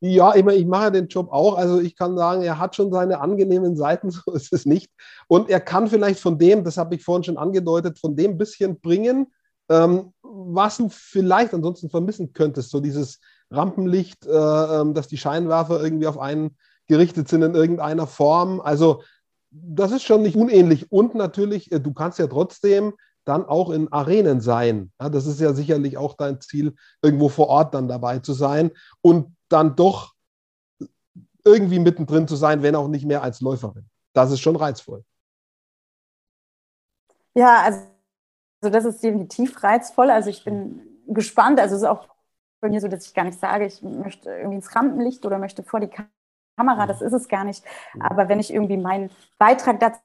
Ja, 0.00 0.34
ich, 0.34 0.44
meine, 0.44 0.58
ich 0.58 0.66
mache 0.66 0.92
den 0.92 1.08
Job 1.08 1.32
auch. 1.32 1.56
Also 1.56 1.80
ich 1.80 1.96
kann 1.96 2.16
sagen, 2.16 2.42
er 2.42 2.58
hat 2.58 2.76
schon 2.76 2.92
seine 2.92 3.20
angenehmen 3.20 3.76
Seiten, 3.76 4.10
so 4.10 4.32
ist 4.32 4.52
es 4.52 4.66
nicht. 4.66 4.90
Und 5.28 5.48
er 5.48 5.60
kann 5.60 5.88
vielleicht 5.88 6.20
von 6.20 6.38
dem, 6.38 6.64
das 6.64 6.76
habe 6.76 6.94
ich 6.94 7.04
vorhin 7.04 7.24
schon 7.24 7.38
angedeutet, 7.38 7.98
von 7.98 8.16
dem 8.16 8.36
bisschen 8.36 8.78
bringen, 8.80 9.32
ähm, 9.68 10.12
was 10.22 10.76
du 10.76 10.88
vielleicht 10.88 11.54
ansonsten 11.54 11.90
vermissen 11.90 12.32
könntest, 12.32 12.70
so 12.70 12.80
dieses 12.80 13.20
Rampenlicht, 13.50 14.26
äh, 14.26 14.30
ähm, 14.30 14.94
dass 14.94 15.08
die 15.08 15.18
Scheinwerfer 15.18 15.82
irgendwie 15.82 16.06
auf 16.06 16.18
einen 16.18 16.56
gerichtet 16.88 17.28
sind 17.28 17.42
in 17.42 17.54
irgendeiner 17.54 18.06
Form. 18.06 18.60
Also 18.60 19.02
das 19.50 19.92
ist 19.92 20.02
schon 20.02 20.22
nicht 20.22 20.36
unähnlich. 20.36 20.90
Und 20.90 21.14
natürlich, 21.14 21.72
äh, 21.72 21.80
du 21.80 21.92
kannst 21.92 22.18
ja 22.18 22.26
trotzdem 22.26 22.94
dann 23.24 23.44
auch 23.44 23.70
in 23.70 23.90
Arenen 23.92 24.40
sein. 24.40 24.92
Ja, 25.00 25.08
das 25.08 25.26
ist 25.26 25.40
ja 25.40 25.52
sicherlich 25.52 25.96
auch 25.96 26.14
dein 26.14 26.40
Ziel, 26.40 26.74
irgendwo 27.02 27.28
vor 27.28 27.48
Ort 27.48 27.74
dann 27.74 27.88
dabei 27.88 28.20
zu 28.20 28.32
sein 28.32 28.70
und 29.00 29.36
dann 29.48 29.74
doch 29.74 30.14
irgendwie 31.44 31.78
mittendrin 31.78 32.28
zu 32.28 32.36
sein, 32.36 32.62
wenn 32.62 32.76
auch 32.76 32.88
nicht 32.88 33.04
mehr 33.04 33.22
als 33.22 33.40
Läuferin. 33.40 33.88
Das 34.12 34.30
ist 34.30 34.40
schon 34.40 34.56
reizvoll. 34.56 35.04
Ja, 37.34 37.62
also 37.62 37.95
also 38.62 38.72
das 38.72 38.84
ist 38.84 39.02
definitiv 39.02 39.62
reizvoll. 39.62 40.10
Also 40.10 40.30
ich 40.30 40.44
bin 40.44 40.80
gespannt. 41.06 41.60
Also 41.60 41.76
es 41.76 41.82
ist 41.82 41.88
auch 41.88 42.08
bei 42.60 42.68
mir 42.68 42.80
so, 42.80 42.88
dass 42.88 43.06
ich 43.06 43.14
gar 43.14 43.24
nicht 43.24 43.38
sage, 43.38 43.66
ich 43.66 43.82
möchte 43.82 44.30
irgendwie 44.30 44.56
ins 44.56 44.74
Rampenlicht 44.74 45.24
oder 45.26 45.38
möchte 45.38 45.62
vor 45.62 45.80
die 45.80 45.90
Kamera. 46.56 46.86
Das 46.86 47.02
ist 47.02 47.12
es 47.12 47.28
gar 47.28 47.44
nicht. 47.44 47.64
Aber 48.00 48.28
wenn 48.28 48.40
ich 48.40 48.52
irgendwie 48.52 48.76
meinen 48.76 49.10
Beitrag 49.38 49.80
dazu 49.80 50.00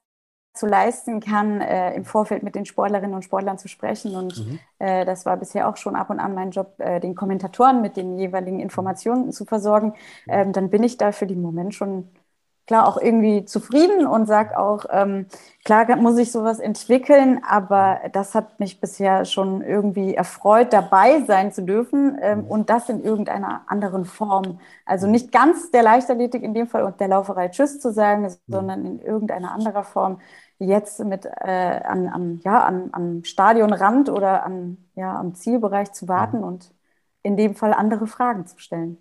zu 0.54 0.66
leisten 0.66 1.20
kann, 1.20 1.60
äh, 1.60 1.94
im 1.94 2.04
Vorfeld 2.04 2.42
mit 2.42 2.54
den 2.54 2.66
Sportlerinnen 2.66 3.14
und 3.14 3.22
Sportlern 3.22 3.58
zu 3.58 3.68
sprechen. 3.68 4.14
Und 4.14 4.36
mhm. 4.36 4.58
äh, 4.78 5.04
das 5.04 5.24
war 5.24 5.36
bisher 5.38 5.68
auch 5.68 5.76
schon 5.76 5.96
ab 5.96 6.10
und 6.10 6.20
an 6.20 6.34
mein 6.34 6.50
Job, 6.50 6.74
äh, 6.78 7.00
den 7.00 7.14
Kommentatoren 7.14 7.80
mit 7.80 7.96
den 7.96 8.18
jeweiligen 8.18 8.60
Informationen 8.60 9.32
zu 9.32 9.46
versorgen. 9.46 9.94
Ähm, 10.28 10.52
dann 10.52 10.68
bin 10.68 10.82
ich 10.82 10.98
da 10.98 11.12
für 11.12 11.26
den 11.26 11.40
Moment 11.40 11.74
schon 11.74 12.10
klar 12.66 12.86
auch 12.86 12.96
irgendwie 12.96 13.44
zufrieden 13.44 14.06
und 14.06 14.26
sage 14.26 14.58
auch, 14.58 14.84
ähm, 14.90 15.26
klar 15.64 15.96
muss 15.96 16.18
ich 16.18 16.30
sowas 16.30 16.58
entwickeln, 16.58 17.40
aber 17.46 18.00
das 18.12 18.34
hat 18.34 18.60
mich 18.60 18.80
bisher 18.80 19.24
schon 19.24 19.62
irgendwie 19.62 20.14
erfreut, 20.14 20.72
dabei 20.72 21.22
sein 21.26 21.52
zu 21.52 21.62
dürfen 21.62 22.18
ähm, 22.20 22.44
und 22.44 22.70
das 22.70 22.88
in 22.88 23.02
irgendeiner 23.02 23.62
anderen 23.66 24.04
Form. 24.04 24.60
Also 24.86 25.06
nicht 25.06 25.32
ganz 25.32 25.70
der 25.70 25.82
Leichtathletik 25.82 26.42
in 26.42 26.54
dem 26.54 26.68
Fall 26.68 26.84
und 26.84 27.00
der 27.00 27.08
Lauferei 27.08 27.48
Tschüss 27.48 27.80
zu 27.80 27.92
sagen, 27.92 28.28
sondern 28.46 28.84
in 28.86 29.00
irgendeiner 29.00 29.52
anderer 29.52 29.84
Form 29.84 30.20
jetzt 30.58 31.00
mit 31.04 31.26
äh, 31.26 31.80
an, 31.84 32.08
an, 32.08 32.40
ja, 32.44 32.62
an, 32.64 32.90
am 32.92 33.24
Stadionrand 33.24 34.08
oder 34.08 34.44
an, 34.44 34.78
ja, 34.94 35.18
am 35.18 35.34
Zielbereich 35.34 35.92
zu 35.92 36.08
warten 36.08 36.38
mhm. 36.38 36.44
und 36.44 36.74
in 37.22 37.36
dem 37.36 37.54
Fall 37.54 37.72
andere 37.72 38.06
Fragen 38.06 38.46
zu 38.46 38.58
stellen. 38.58 38.98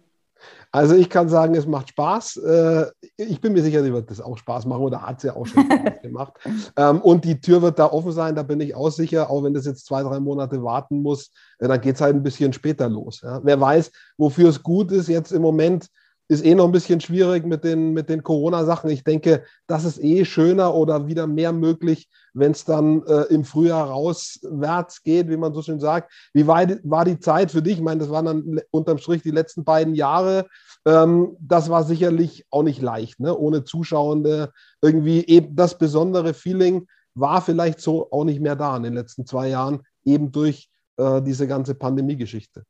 Also 0.71 0.95
ich 0.95 1.09
kann 1.09 1.27
sagen, 1.27 1.55
es 1.55 1.67
macht 1.67 1.89
Spaß. 1.89 2.37
Äh, 2.37 2.85
ich 3.17 3.41
bin 3.41 3.53
mir 3.53 3.61
sicher, 3.61 3.83
sie 3.83 3.93
wird 3.93 4.09
das 4.09 4.21
auch 4.21 4.37
Spaß 4.37 4.65
machen 4.65 4.83
oder 4.83 5.01
hat 5.01 5.21
sie 5.21 5.27
ja 5.27 5.35
auch 5.35 5.45
schon 5.45 5.63
Spaß 5.65 6.01
gemacht. 6.01 6.33
Ähm, 6.77 7.01
und 7.01 7.25
die 7.25 7.41
Tür 7.41 7.61
wird 7.61 7.79
da 7.79 7.87
offen 7.87 8.11
sein, 8.11 8.35
da 8.35 8.43
bin 8.43 8.61
ich 8.61 8.75
auch 8.75 8.89
sicher, 8.89 9.29
auch 9.29 9.43
wenn 9.43 9.53
das 9.53 9.65
jetzt 9.65 9.85
zwei, 9.85 10.03
drei 10.03 10.19
Monate 10.19 10.63
warten 10.63 11.01
muss, 11.01 11.31
äh, 11.59 11.67
dann 11.67 11.81
geht 11.81 11.95
es 11.95 12.01
halt 12.01 12.15
ein 12.15 12.23
bisschen 12.23 12.53
später 12.53 12.89
los. 12.89 13.21
Wer 13.43 13.59
weiß, 13.59 13.91
wofür 14.17 14.49
es 14.49 14.63
gut 14.63 14.91
ist, 14.91 15.07
jetzt 15.07 15.31
im 15.31 15.41
Moment 15.41 15.87
ist 16.31 16.45
eh 16.45 16.55
noch 16.55 16.63
ein 16.63 16.71
bisschen 16.71 17.01
schwierig 17.01 17.45
mit 17.45 17.65
den, 17.65 17.91
mit 17.91 18.07
den 18.07 18.23
Corona-Sachen. 18.23 18.89
Ich 18.89 19.03
denke, 19.03 19.43
das 19.67 19.83
ist 19.83 20.01
eh 20.01 20.23
schöner 20.23 20.73
oder 20.73 21.05
wieder 21.05 21.27
mehr 21.27 21.51
möglich, 21.51 22.07
wenn 22.33 22.53
es 22.53 22.63
dann 22.63 23.03
äh, 23.05 23.23
im 23.23 23.43
Frühjahr 23.43 23.89
rauswärts 23.89 25.03
geht, 25.03 25.27
wie 25.27 25.35
man 25.35 25.53
so 25.53 25.61
schön 25.61 25.81
sagt. 25.81 26.09
Wie 26.31 26.47
war 26.47 26.65
die, 26.65 26.79
war 26.83 27.03
die 27.03 27.19
Zeit 27.19 27.51
für 27.51 27.61
dich? 27.61 27.73
Ich 27.73 27.81
meine, 27.81 27.99
das 27.99 28.09
waren 28.09 28.25
dann 28.25 28.61
unterm 28.71 28.97
Strich 28.97 29.23
die 29.23 29.31
letzten 29.31 29.65
beiden 29.65 29.93
Jahre. 29.93 30.47
Ähm, 30.85 31.35
das 31.41 31.69
war 31.69 31.83
sicherlich 31.83 32.45
auch 32.49 32.63
nicht 32.63 32.81
leicht, 32.81 33.19
ne? 33.19 33.37
ohne 33.37 33.65
Zuschauende. 33.65 34.53
Irgendwie 34.81 35.25
eben 35.27 35.53
das 35.57 35.77
besondere 35.77 36.33
Feeling 36.33 36.87
war 37.13 37.41
vielleicht 37.41 37.81
so 37.81 38.09
auch 38.09 38.23
nicht 38.23 38.39
mehr 38.39 38.55
da 38.55 38.77
in 38.77 38.83
den 38.83 38.93
letzten 38.93 39.25
zwei 39.25 39.49
Jahren, 39.49 39.81
eben 40.05 40.31
durch 40.31 40.69
äh, 40.95 41.21
diese 41.21 41.45
ganze 41.45 41.75
Pandemie-Geschichte. 41.75 42.63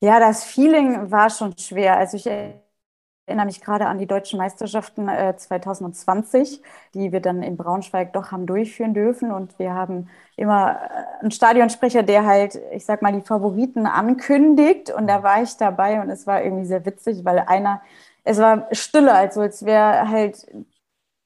Ja, 0.00 0.18
das 0.18 0.44
Feeling 0.44 1.10
war 1.10 1.28
schon 1.30 1.56
schwer. 1.58 1.96
Also 1.98 2.16
ich 2.16 2.26
erinnere 2.26 3.46
mich 3.46 3.60
gerade 3.60 3.86
an 3.86 3.98
die 3.98 4.06
deutschen 4.06 4.38
Meisterschaften 4.38 5.08
äh, 5.08 5.36
2020, 5.36 6.62
die 6.94 7.12
wir 7.12 7.20
dann 7.20 7.42
in 7.42 7.56
Braunschweig 7.56 8.12
doch 8.14 8.32
haben 8.32 8.46
durchführen 8.46 8.94
dürfen. 8.94 9.32
Und 9.32 9.58
wir 9.58 9.74
haben 9.74 10.08
immer 10.36 10.80
äh, 11.20 11.22
einen 11.22 11.30
Stadionsprecher, 11.32 12.02
der 12.02 12.26
halt, 12.26 12.58
ich 12.72 12.84
sag 12.86 13.02
mal, 13.02 13.12
die 13.12 13.22
Favoriten 13.26 13.86
ankündigt. 13.86 14.90
Und 14.90 15.06
da 15.08 15.22
war 15.22 15.42
ich 15.42 15.56
dabei 15.58 16.00
und 16.02 16.10
es 16.10 16.26
war 16.26 16.42
irgendwie 16.42 16.66
sehr 16.66 16.84
witzig, 16.86 17.24
weil 17.24 17.40
einer, 17.40 17.82
es 18.24 18.38
war 18.38 18.68
stille, 18.74 19.14
also 19.14 19.40
als 19.42 19.64
wäre 19.64 20.08
halt 20.10 20.46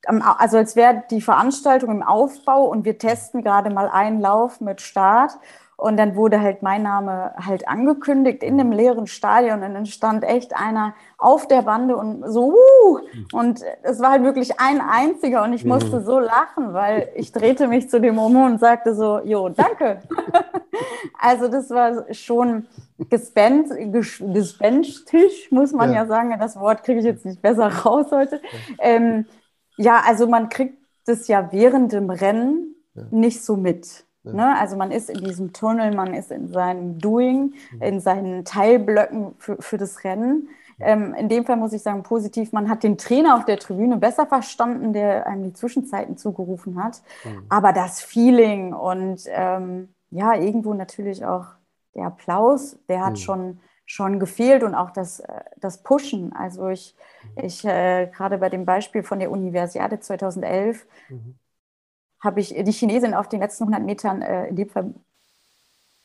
also 0.06 0.58
als 0.58 0.76
wäre 0.76 1.02
die 1.10 1.20
Veranstaltung 1.22 1.90
im 1.90 2.02
Aufbau 2.02 2.64
und 2.66 2.84
wir 2.84 2.98
testen 2.98 3.42
gerade 3.42 3.70
mal 3.70 3.88
einen 3.88 4.20
Lauf 4.20 4.60
mit 4.60 4.80
Start 4.82 5.32
und 5.76 5.96
dann 5.96 6.16
wurde 6.16 6.40
halt 6.40 6.62
mein 6.62 6.82
Name 6.82 7.32
halt 7.36 7.68
angekündigt 7.68 8.42
in 8.42 8.58
dem 8.58 8.72
leeren 8.72 9.06
Stadion 9.06 9.62
und 9.62 9.74
dann 9.74 9.86
stand 9.86 10.24
echt 10.24 10.54
einer 10.54 10.94
auf 11.18 11.48
der 11.48 11.62
Bande 11.62 11.96
und 11.96 12.24
so, 12.30 12.54
uh, 12.54 12.98
und 13.32 13.62
es 13.82 14.00
war 14.00 14.10
halt 14.10 14.22
wirklich 14.22 14.60
ein 14.60 14.80
einziger 14.80 15.42
und 15.42 15.52
ich 15.52 15.64
musste 15.64 16.02
so 16.02 16.18
lachen, 16.18 16.74
weil 16.74 17.08
ich 17.14 17.32
drehte 17.32 17.66
mich 17.66 17.90
zu 17.90 18.00
dem 18.00 18.18
um 18.18 18.36
und 18.36 18.60
sagte 18.60 18.94
so, 18.94 19.20
jo, 19.24 19.48
danke. 19.48 20.00
also 21.18 21.48
das 21.48 21.70
war 21.70 22.12
schon 22.12 22.66
gespenstisch, 22.98 25.50
muss 25.50 25.72
man 25.72 25.90
ja. 25.90 26.02
ja 26.02 26.06
sagen. 26.06 26.34
Das 26.38 26.58
Wort 26.58 26.84
kriege 26.84 27.00
ich 27.00 27.04
jetzt 27.04 27.24
nicht 27.24 27.42
besser 27.42 27.68
raus 27.68 28.06
heute. 28.10 28.40
Ähm, 28.78 29.26
ja, 29.76 30.02
also 30.06 30.26
man 30.26 30.48
kriegt 30.48 30.78
das 31.06 31.28
ja 31.28 31.52
während 31.52 31.92
dem 31.92 32.10
Rennen 32.10 32.74
ja. 32.94 33.02
nicht 33.10 33.44
so 33.44 33.56
mit. 33.56 34.04
Ne? 34.32 34.58
Also 34.58 34.76
man 34.76 34.90
ist 34.90 35.10
in 35.10 35.22
diesem 35.22 35.52
Tunnel, 35.52 35.94
man 35.94 36.14
ist 36.14 36.30
in 36.30 36.48
seinem 36.48 36.98
Doing, 36.98 37.54
mhm. 37.72 37.82
in 37.82 38.00
seinen 38.00 38.44
Teilblöcken 38.44 39.34
für, 39.38 39.60
für 39.60 39.76
das 39.76 40.02
Rennen. 40.04 40.48
Ähm, 40.80 41.14
in 41.14 41.28
dem 41.28 41.44
Fall 41.44 41.56
muss 41.56 41.72
ich 41.72 41.82
sagen, 41.82 42.02
positiv, 42.02 42.52
man 42.52 42.68
hat 42.68 42.82
den 42.82 42.98
Trainer 42.98 43.36
auf 43.36 43.44
der 43.44 43.58
Tribüne 43.58 43.96
besser 43.98 44.26
verstanden, 44.26 44.92
der 44.92 45.26
einem 45.26 45.44
die 45.44 45.52
Zwischenzeiten 45.52 46.16
zugerufen 46.16 46.82
hat. 46.82 47.02
Mhm. 47.24 47.46
Aber 47.48 47.72
das 47.72 48.00
Feeling 48.00 48.72
und 48.72 49.22
ähm, 49.28 49.94
ja, 50.10 50.34
irgendwo 50.34 50.74
natürlich 50.74 51.24
auch 51.24 51.46
der 51.94 52.06
Applaus, 52.06 52.78
der 52.88 53.04
hat 53.04 53.12
mhm. 53.12 53.16
schon, 53.16 53.60
schon 53.84 54.18
gefehlt 54.18 54.62
und 54.62 54.74
auch 54.74 54.90
das, 54.90 55.20
äh, 55.20 55.40
das 55.58 55.82
Pushen. 55.82 56.32
Also 56.32 56.68
ich, 56.68 56.96
mhm. 57.36 57.44
ich 57.44 57.64
äh, 57.64 58.10
gerade 58.12 58.38
bei 58.38 58.48
dem 58.48 58.64
Beispiel 58.64 59.02
von 59.02 59.18
der 59.18 59.30
Universiade 59.30 60.00
2011, 60.00 60.86
mhm 61.10 61.34
habe 62.24 62.40
ich 62.40 62.54
die 62.54 62.72
Chinesin 62.72 63.14
auf 63.14 63.28
den 63.28 63.40
letzten 63.40 63.64
100 63.64 63.84
Metern 63.84 64.22
äh, 64.22 64.46
in 64.48 64.56
dem 64.56 64.68
Fall 64.68 64.94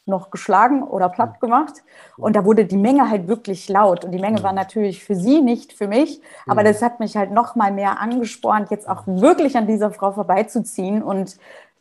noch 0.10 0.32
geschlagen 0.32 0.84
oder 0.84 1.08
platt 1.08 1.40
gemacht. 1.40 1.84
Und 2.18 2.36
da 2.36 2.44
wurde 2.44 2.66
die 2.66 2.78
Menge 2.78 3.10
halt 3.10 3.28
wirklich 3.28 3.70
laut. 3.70 4.04
Und 4.04 4.12
die 4.12 4.20
Menge 4.20 4.44
war 4.44 4.54
natürlich 4.54 5.04
für 5.04 5.16
sie, 5.16 5.42
nicht 5.42 5.72
für 5.72 5.88
mich. 5.88 6.22
Aber 6.48 6.64
das 6.64 6.82
hat 6.82 7.00
mich 7.00 7.16
halt 7.16 7.32
noch 7.32 7.56
mal 7.56 7.72
mehr 7.72 8.00
angespornt, 8.00 8.72
jetzt 8.72 8.90
auch 8.90 9.04
wirklich 9.06 9.56
an 9.56 9.68
dieser 9.68 9.92
Frau 9.92 10.12
vorbeizuziehen. 10.12 11.02
Und 11.02 11.38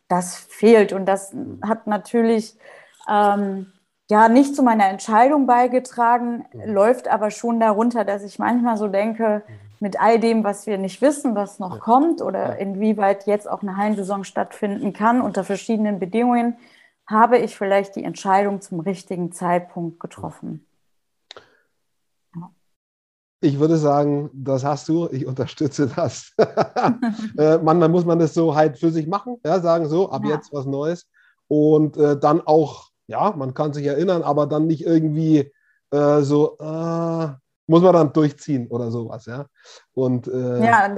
das 0.09 0.37
fehlt. 0.37 0.93
Und 0.93 1.07
das 1.07 1.35
hat 1.67 1.87
natürlich 1.87 2.57
ähm, 3.09 3.73
ja 4.11 4.29
nicht 4.29 4.55
zu 4.55 4.63
meiner 4.63 4.89
Entscheidung 4.89 5.47
beigetragen, 5.47 6.45
läuft 6.53 7.09
aber 7.09 7.31
schon 7.31 7.59
darunter, 7.59 8.05
dass 8.05 8.23
ich 8.23 8.39
manchmal 8.39 8.77
so 8.77 8.89
denke, 8.89 9.43
mit 9.81 10.01
all 10.01 10.19
dem, 10.19 10.45
was 10.45 10.67
wir 10.67 10.79
nicht 10.79 11.01
wissen, 11.01 11.35
was 11.35 11.59
noch 11.59 11.75
ja. 11.75 11.81
kommt 11.81 12.23
oder 12.23 12.59
inwieweit 12.59 13.27
jetzt 13.27 13.49
auch 13.49 13.63
eine 13.63 13.77
Hallensaison 13.77 14.25
stattfinden 14.25 14.93
kann 14.93 15.21
unter 15.21 15.45
verschiedenen 15.45 15.99
Bedingungen, 15.99 16.57
habe 17.07 17.39
ich 17.39 17.57
vielleicht 17.57 17.97
die 17.97 18.05
Entscheidung 18.05 18.61
zum 18.61 18.81
richtigen 18.81 19.33
Zeitpunkt 19.33 19.99
getroffen. 20.01 20.65
Ich 23.41 23.61
würde 23.61 23.77
sagen, 23.77 24.31
das 24.33 24.65
hast 24.65 24.89
du, 24.89 25.09
ich 25.13 25.25
unterstütze 25.25 25.87
das. 25.87 26.33
äh, 27.39 27.59
manchmal 27.59 27.89
muss 27.89 28.05
man 28.05 28.19
das 28.19 28.35
so 28.35 28.55
halt 28.55 28.79
für 28.79 28.91
sich 28.91 29.07
machen, 29.07 29.37
ja, 29.45 29.61
sagen 29.61 29.89
so, 29.89 30.11
ab 30.11 30.25
ja. 30.25 30.35
jetzt 30.35 30.53
was 30.53 30.67
Neues. 30.67 31.07
Und 31.47 31.97
äh, 31.97 32.19
dann 32.19 32.41
auch, 32.41 32.91
ja, 33.07 33.33
man 33.37 33.55
kann 33.55 33.73
sich 33.73 33.87
erinnern, 33.87 34.23
aber 34.23 34.47
dann 34.47 34.67
nicht 34.67 34.85
irgendwie 34.85 35.53
äh, 35.93 36.21
so, 36.23 36.59
äh, 36.59 37.29
muss 37.69 37.83
man 37.83 37.93
dann 37.93 38.13
durchziehen 38.13 38.67
oder 38.69 38.91
sowas, 38.91 39.27
ja. 39.27 39.47
Und, 39.95 40.27
äh, 40.27 40.65
ja, 40.65 40.89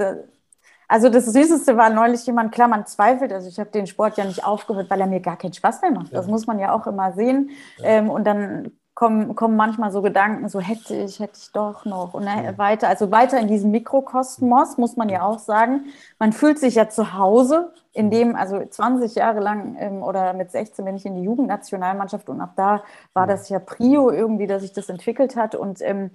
also 0.87 1.07
das 1.09 1.25
Süßeste 1.25 1.77
war 1.77 1.89
neulich 1.89 2.25
jemand, 2.25 2.51
klar, 2.51 2.67
man 2.67 2.85
zweifelt, 2.85 3.31
also 3.31 3.47
ich 3.47 3.59
habe 3.59 3.69
den 3.69 3.87
Sport 3.87 4.17
ja 4.17 4.25
nicht 4.25 4.43
aufgehört, 4.43 4.89
weil 4.89 4.99
er 4.99 5.07
mir 5.07 5.21
gar 5.21 5.37
keinen 5.37 5.53
Spaß 5.53 5.81
mehr 5.81 5.91
macht. 5.91 6.13
Das 6.13 6.27
muss 6.27 6.47
man 6.47 6.59
ja 6.59 6.73
auch 6.73 6.85
immer 6.85 7.13
sehen. 7.13 7.51
Ja. 7.77 7.85
Ähm, 7.85 8.09
und 8.09 8.25
dann 8.25 8.71
kommen, 8.93 9.35
kommen 9.35 9.55
manchmal 9.55 9.91
so 9.91 10.01
Gedanken, 10.01 10.49
so 10.49 10.59
hätte 10.59 10.95
ich, 10.95 11.19
hätte 11.19 11.37
ich 11.37 11.51
doch 11.53 11.85
noch 11.85 12.13
und 12.13 12.23
ja. 12.23 12.57
weiter, 12.57 12.89
also 12.89 13.09
weiter 13.09 13.39
in 13.39 13.47
diesem 13.47 13.71
Mikrokosmos, 13.71 14.77
muss 14.77 14.97
man 14.97 15.07
ja 15.07 15.23
auch 15.23 15.39
sagen. 15.39 15.85
Man 16.19 16.33
fühlt 16.33 16.59
sich 16.59 16.75
ja 16.75 16.89
zu 16.89 17.13
Hause, 17.13 17.73
in 17.93 18.11
dem, 18.11 18.35
also 18.35 18.63
20 18.63 19.15
Jahre 19.15 19.39
lang 19.39 19.75
ähm, 19.79 20.03
oder 20.03 20.33
mit 20.33 20.51
16 20.51 20.85
bin 20.85 20.95
ich 20.95 21.05
in 21.05 21.15
die 21.15 21.23
Jugendnationalmannschaft 21.23 22.29
und 22.29 22.41
ab 22.41 22.53
da 22.55 22.83
war 23.13 23.27
das 23.27 23.49
ja 23.49 23.59
Prio 23.59 24.11
irgendwie, 24.11 24.47
dass 24.47 24.61
sich 24.61 24.73
das 24.73 24.89
entwickelt 24.89 25.35
hat 25.35 25.55
und 25.55 25.81
ähm, 25.81 26.11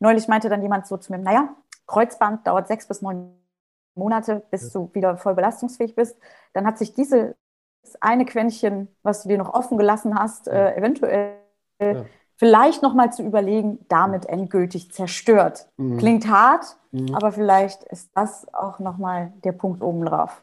Neulich 0.00 0.28
meinte 0.28 0.48
dann 0.48 0.62
jemand 0.62 0.86
so 0.86 0.96
zu 0.96 1.12
mir, 1.12 1.18
naja, 1.18 1.54
Kreuzband 1.86 2.46
dauert 2.46 2.68
sechs 2.68 2.88
bis 2.88 3.02
neun 3.02 3.34
Monate, 3.94 4.42
bis 4.50 4.72
ja. 4.72 4.80
du 4.80 4.90
wieder 4.94 5.16
voll 5.18 5.34
belastungsfähig 5.34 5.94
bist. 5.94 6.16
Dann 6.54 6.66
hat 6.66 6.78
sich 6.78 6.94
dieses 6.94 7.34
eine 8.00 8.24
Quäntchen, 8.24 8.88
was 9.02 9.22
du 9.22 9.28
dir 9.28 9.38
noch 9.38 9.52
offen 9.52 9.76
gelassen 9.76 10.18
hast, 10.18 10.48
äh, 10.48 10.74
eventuell 10.74 11.36
ja. 11.80 12.04
vielleicht 12.36 12.82
nochmal 12.82 13.12
zu 13.12 13.22
überlegen, 13.22 13.84
damit 13.88 14.26
endgültig 14.26 14.90
zerstört. 14.92 15.68
Mhm. 15.76 15.98
Klingt 15.98 16.28
hart, 16.28 16.76
mhm. 16.92 17.14
aber 17.14 17.32
vielleicht 17.32 17.84
ist 17.84 18.10
das 18.14 18.46
auch 18.54 18.78
nochmal 18.78 19.32
der 19.44 19.52
Punkt 19.52 19.82
oben 19.82 20.06
drauf. 20.06 20.42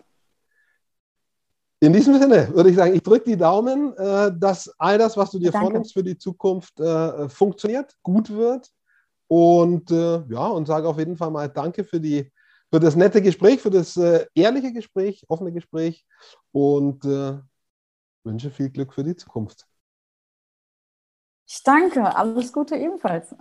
In 1.80 1.94
diesem 1.94 2.20
Sinne 2.20 2.50
würde 2.54 2.72
ich 2.72 2.76
sagen, 2.76 2.96
ich 2.96 3.04
drücke 3.04 3.26
die 3.26 3.38
Daumen, 3.38 3.96
äh, 3.98 4.32
dass 4.38 4.74
all 4.80 4.98
das, 4.98 5.16
was 5.16 5.32
du 5.32 5.40
dir 5.40 5.52
Danke. 5.52 5.66
vornimmst 5.66 5.94
für 5.94 6.04
die 6.04 6.18
Zukunft, 6.18 6.80
äh, 6.80 7.30
funktioniert, 7.30 7.96
gut 8.04 8.30
wird 8.32 8.72
und 9.28 9.92
äh, 9.92 10.24
ja, 10.30 10.48
und 10.48 10.66
sage 10.68 10.88
auf 10.88 10.98
jeden 10.98 11.18
Fall 11.18 11.32
mal 11.32 11.50
Danke 11.50 11.84
für, 11.84 12.00
die, 12.00 12.32
für 12.72 12.80
das 12.80 12.96
nette 12.96 13.22
Gespräch, 13.22 13.62
für 13.62 13.70
das 13.70 13.98
äh, 13.98 14.26
ehrliche 14.36 14.72
Gespräch, 14.72 15.26
offene 15.28 15.52
Gespräch 15.52 16.06
und 16.52 17.04
äh, 17.06 17.38
wünsche 18.24 18.52
viel 18.52 18.70
Glück 18.70 18.94
für 18.94 19.04
die 19.04 19.16
Zukunft. 19.16 19.68
Ich 21.50 21.64
danke, 21.64 22.16
alles 22.16 22.52
Gute 22.52 22.76
ebenfalls. 22.76 23.34